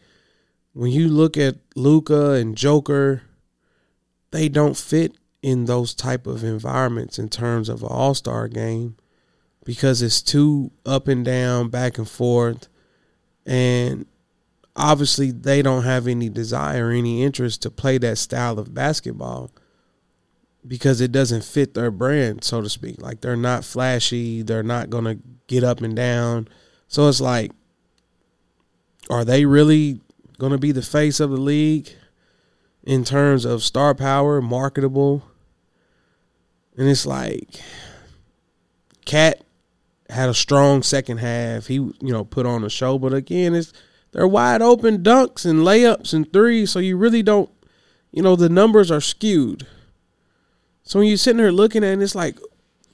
when 0.73 0.91
you 0.91 1.09
look 1.09 1.37
at 1.37 1.57
Luka 1.75 2.31
and 2.31 2.55
Joker, 2.55 3.23
they 4.31 4.49
don't 4.49 4.77
fit 4.77 5.17
in 5.41 5.65
those 5.65 5.93
type 5.93 6.27
of 6.27 6.43
environments 6.43 7.17
in 7.17 7.29
terms 7.29 7.69
of 7.69 7.81
an 7.81 7.89
All 7.89 8.13
Star 8.13 8.47
game 8.47 8.95
because 9.65 10.01
it's 10.01 10.21
too 10.21 10.71
up 10.85 11.07
and 11.07 11.23
down, 11.25 11.69
back 11.69 11.97
and 11.97 12.09
forth, 12.09 12.67
and 13.45 14.05
obviously 14.75 15.31
they 15.31 15.61
don't 15.61 15.83
have 15.83 16.07
any 16.07 16.29
desire, 16.29 16.89
any 16.89 17.23
interest 17.23 17.61
to 17.61 17.69
play 17.69 17.97
that 17.97 18.17
style 18.17 18.57
of 18.57 18.73
basketball 18.73 19.51
because 20.67 21.01
it 21.01 21.11
doesn't 21.11 21.43
fit 21.43 21.73
their 21.73 21.91
brand, 21.91 22.43
so 22.43 22.61
to 22.61 22.69
speak. 22.69 23.01
Like 23.01 23.21
they're 23.21 23.35
not 23.35 23.65
flashy, 23.65 24.41
they're 24.41 24.63
not 24.63 24.89
gonna 24.89 25.17
get 25.47 25.63
up 25.63 25.81
and 25.81 25.95
down. 25.95 26.47
So 26.87 27.07
it's 27.07 27.21
like, 27.21 27.51
are 29.09 29.25
they 29.25 29.45
really 29.45 30.01
gonna 30.37 30.57
be 30.57 30.71
the 30.71 30.81
face 30.81 31.19
of 31.19 31.31
the 31.31 31.37
league 31.37 31.89
in 32.83 33.03
terms 33.03 33.45
of 33.45 33.63
star 33.63 33.95
power, 33.95 34.41
marketable? 34.41 35.23
And 36.77 36.87
it's 36.87 37.05
like, 37.05 37.61
KAT 39.05 39.43
had 40.09 40.29
a 40.29 40.33
strong 40.33 40.81
second 40.83 41.17
half. 41.17 41.67
He, 41.67 41.75
you 41.75 41.93
know, 42.01 42.23
put 42.23 42.45
on 42.45 42.63
a 42.63 42.69
show, 42.69 42.97
but 42.97 43.13
again, 43.13 43.53
it's 43.53 43.73
they're 44.11 44.27
wide 44.27 44.61
open 44.61 45.03
dunks 45.03 45.45
and 45.45 45.59
layups 45.59 46.13
and 46.13 46.31
threes, 46.31 46.71
so 46.71 46.79
you 46.79 46.97
really 46.97 47.21
don't, 47.21 47.49
you 48.11 48.23
know, 48.23 48.35
the 48.35 48.49
numbers 48.49 48.89
are 48.89 49.01
skewed. 49.01 49.67
So 50.89 50.97
when 50.97 51.08
you're 51.08 51.17
sitting 51.17 51.38
there 51.38 51.52
looking 51.52 51.84
at 51.84 51.93
it, 51.93 52.02
it's 52.02 52.15
like, 52.15 52.39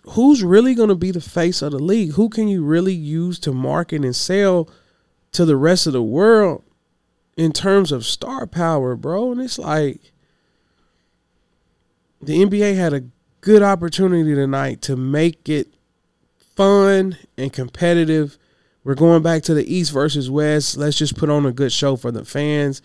who's 0.09 0.43
really 0.43 0.75
going 0.75 0.89
to 0.89 0.95
be 0.95 1.11
the 1.11 1.21
face 1.21 1.61
of 1.61 1.71
the 1.71 1.79
league? 1.79 2.11
Who 2.11 2.27
can 2.27 2.49
you 2.49 2.61
really 2.61 2.93
use 2.93 3.39
to 3.39 3.53
market 3.53 4.03
and 4.03 4.13
sell 4.13 4.69
to 5.31 5.45
the 5.45 5.55
rest 5.55 5.87
of 5.87 5.93
the 5.93 6.03
world 6.03 6.61
in 7.37 7.53
terms 7.53 7.93
of 7.93 8.05
star 8.05 8.45
power, 8.45 8.97
bro. 8.97 9.31
And 9.31 9.39
it's 9.39 9.57
like 9.57 10.11
the 12.21 12.43
NBA 12.43 12.75
had 12.75 12.91
a 12.91 13.05
good 13.39 13.63
opportunity 13.63 14.35
tonight 14.35 14.81
to 14.83 14.97
make 14.97 15.47
it 15.47 15.73
fun 16.55 17.17
and 17.37 17.53
competitive. 17.53 18.37
We're 18.83 18.95
going 18.95 19.23
back 19.23 19.43
to 19.43 19.53
the 19.53 19.73
East 19.73 19.93
versus 19.93 20.29
West. 20.29 20.75
Let's 20.75 20.97
just 20.97 21.15
put 21.17 21.29
on 21.29 21.45
a 21.45 21.53
good 21.53 21.71
show 21.71 21.95
for 21.95 22.11
the 22.11 22.25
fans. 22.25 22.81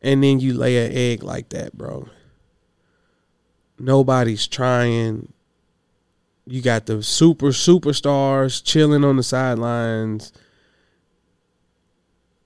And 0.00 0.24
then 0.24 0.40
you 0.40 0.54
lay 0.54 0.86
an 0.86 0.92
egg 0.92 1.22
like 1.22 1.50
that, 1.50 1.76
bro. 1.76 2.08
Nobody's 3.78 4.46
trying. 4.46 5.32
You 6.46 6.62
got 6.62 6.86
the 6.86 7.02
super 7.02 7.48
superstars 7.48 8.62
chilling 8.62 9.04
on 9.04 9.16
the 9.16 9.22
sidelines. 9.22 10.32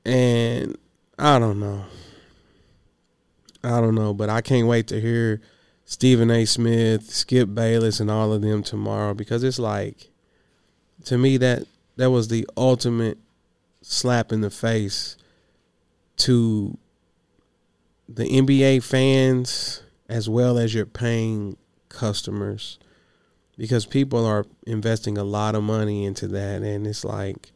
And 0.04 0.76
I 1.18 1.38
don't 1.38 1.60
know. 1.60 1.84
I 3.62 3.80
don't 3.80 3.94
know, 3.94 4.14
but 4.14 4.30
I 4.30 4.40
can't 4.40 4.66
wait 4.66 4.86
to 4.88 5.00
hear 5.00 5.40
Stephen 5.84 6.30
A. 6.30 6.46
Smith, 6.46 7.10
Skip 7.10 7.54
Bayless, 7.54 8.00
and 8.00 8.10
all 8.10 8.32
of 8.32 8.40
them 8.40 8.62
tomorrow 8.62 9.12
because 9.12 9.44
it's 9.44 9.58
like, 9.58 10.08
to 11.04 11.18
me 11.18 11.36
that 11.36 11.64
that 11.96 12.10
was 12.10 12.28
the 12.28 12.48
ultimate 12.56 13.18
slap 13.82 14.32
in 14.32 14.40
the 14.40 14.50
face 14.50 15.16
to 16.16 16.78
the 18.08 18.24
NBA 18.24 18.82
fans 18.82 19.82
as 20.11 20.29
well 20.29 20.59
as 20.59 20.75
your 20.75 20.85
paying 20.85 21.57
customers 21.88 22.79
because 23.57 23.87
people 23.87 24.27
are 24.27 24.44
investing 24.66 25.16
a 25.16 25.25
lot 25.25 25.55
of 25.55 25.62
money 25.62 26.05
into 26.05 26.27
that 26.27 26.62
and 26.62 26.87
it's 26.87 27.05
like 27.05 27.53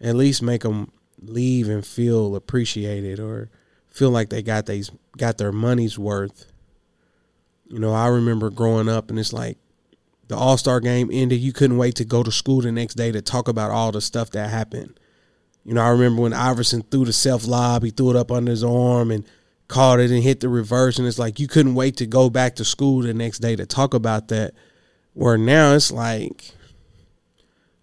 at 0.00 0.16
least 0.16 0.42
make 0.42 0.62
them 0.62 0.90
leave 1.22 1.68
and 1.68 1.86
feel 1.86 2.34
appreciated 2.34 3.20
or 3.20 3.48
feel 3.88 4.10
like 4.10 4.28
they 4.28 4.42
got 4.42 4.66
these 4.66 4.90
got 5.16 5.38
their 5.38 5.52
money's 5.52 5.96
worth. 5.98 6.50
You 7.68 7.78
know, 7.78 7.94
I 7.94 8.08
remember 8.08 8.50
growing 8.50 8.88
up 8.88 9.08
and 9.08 9.18
it's 9.18 9.32
like 9.32 9.56
the 10.26 10.36
All 10.36 10.56
Star 10.56 10.80
game 10.80 11.10
ended, 11.12 11.40
you 11.40 11.52
couldn't 11.52 11.78
wait 11.78 11.94
to 11.96 12.04
go 12.04 12.24
to 12.24 12.32
school 12.32 12.60
the 12.60 12.72
next 12.72 12.94
day 12.94 13.12
to 13.12 13.22
talk 13.22 13.46
about 13.46 13.70
all 13.70 13.92
the 13.92 14.00
stuff 14.00 14.30
that 14.30 14.50
happened. 14.50 14.98
You 15.64 15.74
know, 15.74 15.82
I 15.82 15.90
remember 15.90 16.22
when 16.22 16.32
Iverson 16.32 16.82
threw 16.82 17.04
the 17.04 17.12
self 17.12 17.46
lob, 17.46 17.84
he 17.84 17.90
threw 17.90 18.10
it 18.10 18.16
up 18.16 18.32
under 18.32 18.50
his 18.50 18.64
arm 18.64 19.12
and 19.12 19.24
caught 19.68 20.00
it 20.00 20.10
and 20.10 20.22
hit 20.22 20.40
the 20.40 20.48
reverse, 20.48 20.98
and 20.98 21.06
it's 21.06 21.18
like 21.18 21.40
you 21.40 21.48
couldn't 21.48 21.74
wait 21.74 21.96
to 21.98 22.06
go 22.06 22.30
back 22.30 22.56
to 22.56 22.64
school 22.64 23.02
the 23.02 23.14
next 23.14 23.38
day 23.38 23.56
to 23.56 23.66
talk 23.66 23.94
about 23.94 24.28
that. 24.28 24.54
Where 25.12 25.38
now 25.38 25.74
it's 25.74 25.92
like 25.92 26.50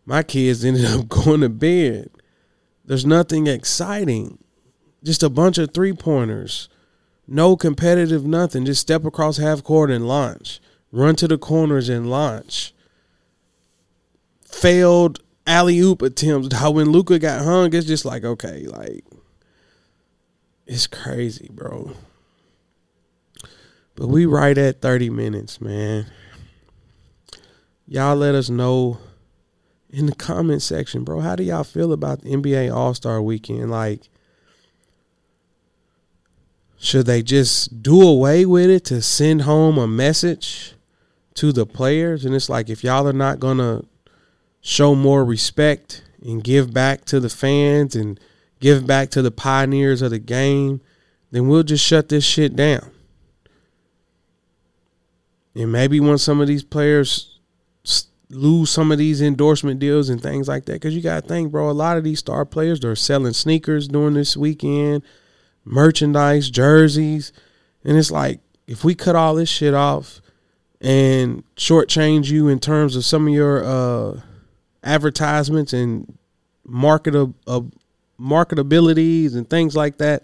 my 0.05 0.23
kids 0.23 0.65
ended 0.65 0.85
up 0.85 1.07
going 1.07 1.41
to 1.41 1.49
bed. 1.49 2.09
There's 2.85 3.05
nothing 3.05 3.47
exciting. 3.47 4.37
Just 5.03 5.23
a 5.23 5.29
bunch 5.29 5.57
of 5.57 5.73
three 5.73 5.93
pointers. 5.93 6.69
No 7.27 7.55
competitive 7.55 8.25
nothing. 8.25 8.65
Just 8.65 8.81
step 8.81 9.05
across 9.05 9.37
half 9.37 9.63
court 9.63 9.89
and 9.89 10.07
launch. 10.07 10.59
Run 10.91 11.15
to 11.15 11.27
the 11.27 11.37
corners 11.37 11.87
and 11.87 12.09
launch. 12.09 12.73
Failed 14.45 15.19
alley 15.47 15.79
oop 15.79 16.01
attempts. 16.01 16.53
How 16.53 16.71
when 16.71 16.91
Luka 16.91 17.17
got 17.19 17.43
hung, 17.43 17.73
it's 17.73 17.87
just 17.87 18.03
like, 18.03 18.23
okay, 18.25 18.65
like 18.67 19.05
it's 20.65 20.87
crazy, 20.87 21.49
bro. 21.51 21.93
But 23.95 24.07
we 24.07 24.25
right 24.25 24.57
at 24.57 24.81
30 24.81 25.09
minutes, 25.09 25.61
man. 25.61 26.07
Y'all 27.87 28.15
let 28.15 28.35
us 28.35 28.49
know 28.49 28.99
in 29.89 30.05
the 30.05 30.15
comment 30.15 30.61
section, 30.61 31.03
bro. 31.03 31.19
How 31.19 31.35
do 31.35 31.43
y'all 31.43 31.63
feel 31.63 31.91
about 31.91 32.21
the 32.21 32.31
NBA 32.31 32.73
All 32.73 32.93
Star 32.93 33.21
Weekend? 33.21 33.69
Like, 33.69 34.09
should 36.79 37.05
they 37.05 37.21
just 37.21 37.83
do 37.83 38.01
away 38.01 38.45
with 38.45 38.69
it 38.69 38.85
to 38.85 39.01
send 39.01 39.43
home 39.43 39.77
a 39.77 39.87
message 39.87 40.73
to 41.35 41.51
the 41.51 41.65
players? 41.65 42.25
And 42.25 42.33
it's 42.33 42.49
like, 42.49 42.69
if 42.69 42.83
y'all 42.83 43.07
are 43.07 43.13
not 43.13 43.39
gonna 43.39 43.83
show 44.61 44.95
more 44.95 45.25
respect 45.25 46.03
and 46.23 46.43
give 46.43 46.73
back 46.73 47.03
to 47.05 47.19
the 47.19 47.29
fans 47.29 47.95
and 47.95 48.19
give 48.61 48.87
back 48.87 49.09
to 49.09 49.21
the 49.21 49.31
pioneers 49.31 50.01
of 50.01 50.11
the 50.11 50.19
game, 50.19 50.79
then 51.31 51.49
we'll 51.49 51.63
just 51.63 51.83
shut 51.83 52.07
this 52.07 52.23
shit 52.23 52.55
down. 52.55 52.91
And 55.53 55.71
maybe 55.71 55.99
when 55.99 56.17
some 56.17 56.39
of 56.39 56.47
these 56.47 56.63
players 56.63 57.39
lose 58.29 58.69
some 58.69 58.93
of 58.93 58.97
these 58.97 59.21
endorsement 59.21 59.81
deals 59.81 60.07
and 60.07 60.21
things 60.21 60.47
like 60.47 60.65
that, 60.65 60.73
because 60.73 60.95
you 60.95 61.01
got 61.01 61.23
to 61.23 61.27
think, 61.27 61.51
bro, 61.51 61.69
a 61.69 61.73
lot 61.73 61.97
of 61.97 62.05
these 62.05 62.19
star 62.19 62.45
players 62.45 62.79
they're 62.79 62.95
selling 62.95 63.33
sneakers 63.33 63.89
during 63.89 64.13
this 64.13 64.37
weekend, 64.37 65.03
merchandise, 65.65 66.49
jerseys, 66.49 67.33
and 67.83 67.97
it's 67.97 68.11
like 68.11 68.39
if 68.67 68.85
we 68.85 68.95
cut 68.95 69.15
all 69.15 69.35
this 69.35 69.49
shit 69.49 69.73
off 69.73 70.21
and 70.79 71.43
shortchange 71.55 72.29
you 72.29 72.47
in 72.47 72.59
terms 72.59 72.95
of 72.95 73.03
some 73.03 73.27
of 73.27 73.33
your 73.33 73.63
uh, 73.63 74.21
advertisements 74.83 75.73
and 75.73 76.17
market 76.65 77.15
of, 77.15 77.33
of 77.45 77.71
marketabilities 78.21 79.35
and 79.35 79.49
things 79.49 79.75
like 79.75 79.97
that. 79.97 80.23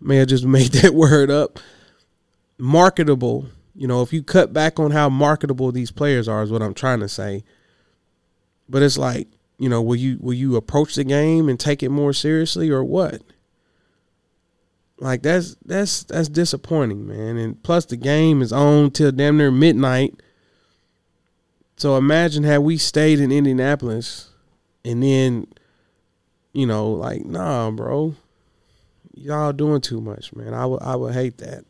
May 0.00 0.20
I 0.20 0.24
just 0.24 0.44
made 0.46 0.72
that 0.72 0.94
word 0.94 1.30
up. 1.30 1.58
Marketable, 2.58 3.46
you 3.74 3.86
know, 3.86 4.02
if 4.02 4.12
you 4.12 4.22
cut 4.22 4.52
back 4.52 4.80
on 4.80 4.90
how 4.90 5.08
marketable 5.08 5.70
these 5.72 5.90
players 5.90 6.26
are, 6.28 6.42
is 6.42 6.50
what 6.50 6.62
I'm 6.62 6.74
trying 6.74 7.00
to 7.00 7.08
say. 7.08 7.44
But 8.68 8.82
it's 8.82 8.98
like, 8.98 9.28
you 9.58 9.68
know, 9.68 9.80
will 9.80 9.96
you 9.96 10.18
will 10.20 10.34
you 10.34 10.56
approach 10.56 10.94
the 10.94 11.04
game 11.04 11.48
and 11.48 11.60
take 11.60 11.82
it 11.82 11.90
more 11.90 12.12
seriously 12.12 12.70
or 12.70 12.82
what? 12.82 13.22
Like 14.98 15.22
that's 15.22 15.56
that's 15.64 16.04
that's 16.04 16.28
disappointing, 16.28 17.06
man. 17.06 17.36
And 17.36 17.62
plus 17.62 17.84
the 17.84 17.96
game 17.96 18.42
is 18.42 18.52
on 18.52 18.90
till 18.90 19.12
damn 19.12 19.36
near 19.36 19.50
midnight. 19.50 20.14
So 21.76 21.96
imagine 21.96 22.44
had 22.44 22.58
we 22.58 22.78
stayed 22.78 23.20
in 23.20 23.30
Indianapolis 23.30 24.30
and 24.84 25.02
then 25.02 25.46
you 26.56 26.64
know, 26.66 26.90
like, 26.90 27.26
nah, 27.26 27.70
bro. 27.70 28.14
Y'all 29.14 29.52
doing 29.52 29.82
too 29.82 30.00
much, 30.00 30.34
man. 30.34 30.54
I 30.54 30.64
would 30.64 30.82
I 30.82 30.96
would 30.96 31.12
hate 31.12 31.36
that. 31.38 31.64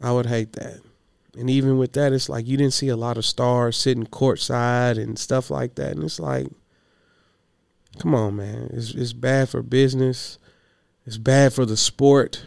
I 0.00 0.12
would 0.12 0.26
hate 0.26 0.52
that. 0.52 0.80
And 1.36 1.50
even 1.50 1.78
with 1.78 1.94
that, 1.94 2.12
it's 2.12 2.28
like 2.28 2.46
you 2.46 2.56
didn't 2.56 2.74
see 2.74 2.88
a 2.88 2.96
lot 2.96 3.16
of 3.18 3.24
stars 3.24 3.76
sitting 3.76 4.06
courtside 4.06 5.02
and 5.02 5.18
stuff 5.18 5.50
like 5.50 5.74
that. 5.74 5.92
And 5.92 6.04
it's 6.04 6.20
like, 6.20 6.46
come 7.98 8.14
on, 8.14 8.36
man. 8.36 8.70
It's 8.72 8.92
it's 8.92 9.12
bad 9.12 9.48
for 9.48 9.62
business. 9.62 10.38
It's 11.04 11.18
bad 11.18 11.52
for 11.52 11.66
the 11.66 11.76
sport. 11.76 12.44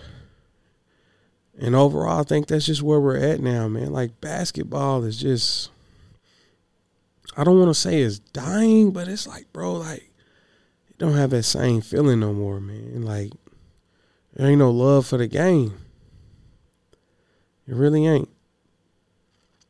And 1.60 1.76
overall, 1.76 2.22
I 2.22 2.24
think 2.24 2.48
that's 2.48 2.66
just 2.66 2.82
where 2.82 3.00
we're 3.00 3.18
at 3.18 3.42
now, 3.42 3.68
man. 3.68 3.92
Like 3.92 4.22
basketball 4.22 5.04
is 5.04 5.20
just 5.20 5.70
I 7.36 7.44
don't 7.44 7.60
want 7.60 7.72
to 7.72 7.80
say 7.80 8.02
it's 8.02 8.20
dying, 8.20 8.92
but 8.92 9.10
it's 9.10 9.28
like, 9.28 9.52
bro, 9.52 9.74
like 9.74 10.11
don't 11.02 11.18
have 11.18 11.32
that 11.32 11.44
same 11.44 11.82
feeling 11.82 12.20
no 12.20 12.32
more, 12.32 12.60
man. 12.60 13.02
Like 13.02 13.32
there 14.34 14.48
ain't 14.48 14.60
no 14.60 14.72
love 14.72 15.08
for 15.08 15.18
the 15.18 15.28
game. 15.28 15.74
It 17.68 17.76
really 17.76 18.06
ain't. 18.08 18.30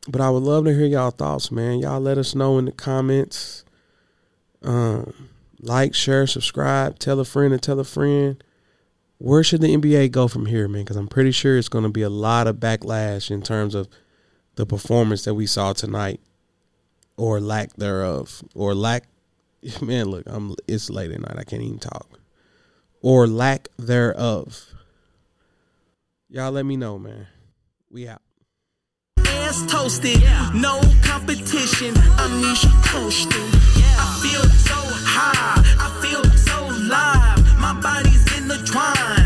But 0.08 0.22
I 0.22 0.30
would 0.30 0.44
love 0.44 0.66
to 0.66 0.74
hear 0.74 0.86
y'all 0.86 1.12
thoughts, 1.12 1.52
man. 1.52 1.80
Y'all 1.80 2.02
let 2.02 2.18
us 2.18 2.36
know 2.36 2.58
in 2.58 2.66
the 2.66 2.72
comments. 2.72 3.64
Um, 4.64 5.30
like, 5.60 5.94
share, 5.94 6.26
subscribe, 6.26 6.98
tell 6.98 7.20
a 7.20 7.26
friend 7.26 7.54
and 7.54 7.62
tell 7.62 7.80
a 7.80 7.84
friend. 7.84 8.44
Where 9.20 9.44
should 9.44 9.62
the 9.62 9.76
NBA 9.76 10.12
go 10.12 10.28
from 10.28 10.48
here, 10.48 10.68
man? 10.68 10.84
Because 10.84 10.98
I'm 10.98 11.08
pretty 11.08 11.32
sure 11.32 11.58
it's 11.58 11.70
going 11.70 11.84
to 11.84 11.92
be 11.92 12.02
a 12.02 12.10
lot 12.10 12.48
of 12.48 12.56
backlash 12.56 13.30
in 13.30 13.44
terms 13.44 13.76
of 13.76 13.88
the 14.56 14.66
performance 14.66 15.24
that 15.26 15.36
we 15.36 15.46
saw 15.46 15.74
tonight, 15.74 16.20
or 17.18 17.40
lack 17.40 17.74
thereof, 17.74 18.44
or 18.56 18.74
lack 18.74 19.04
man, 19.82 20.08
look, 20.08 20.24
I'm 20.28 20.56
it's 20.68 20.90
late 20.90 21.12
at 21.12 21.22
night. 21.22 21.38
I 21.38 21.44
can't 21.44 21.62
even 21.62 21.80
talk. 21.80 22.20
Or 23.02 23.28
lack 23.28 23.68
thereof. 23.78 24.74
Y'all 26.30 26.52
let 26.52 26.66
me 26.66 26.78
know, 26.78 26.98
man. 26.98 27.28
We 27.90 28.08
out. 28.08 28.22
Ass 29.28 29.66
toasted, 29.68 30.22
no 30.54 30.80
competition. 31.04 31.94
I 33.98 34.20
feel 34.22 34.44
so 34.44 34.76
high. 35.04 35.62
I 35.78 35.90
feel 36.02 36.24
so 36.38 36.68
live. 36.88 37.60
My 37.60 37.80
body's 37.82 38.38
in 38.38 38.48
the 38.48 38.58
twine. 38.66 39.21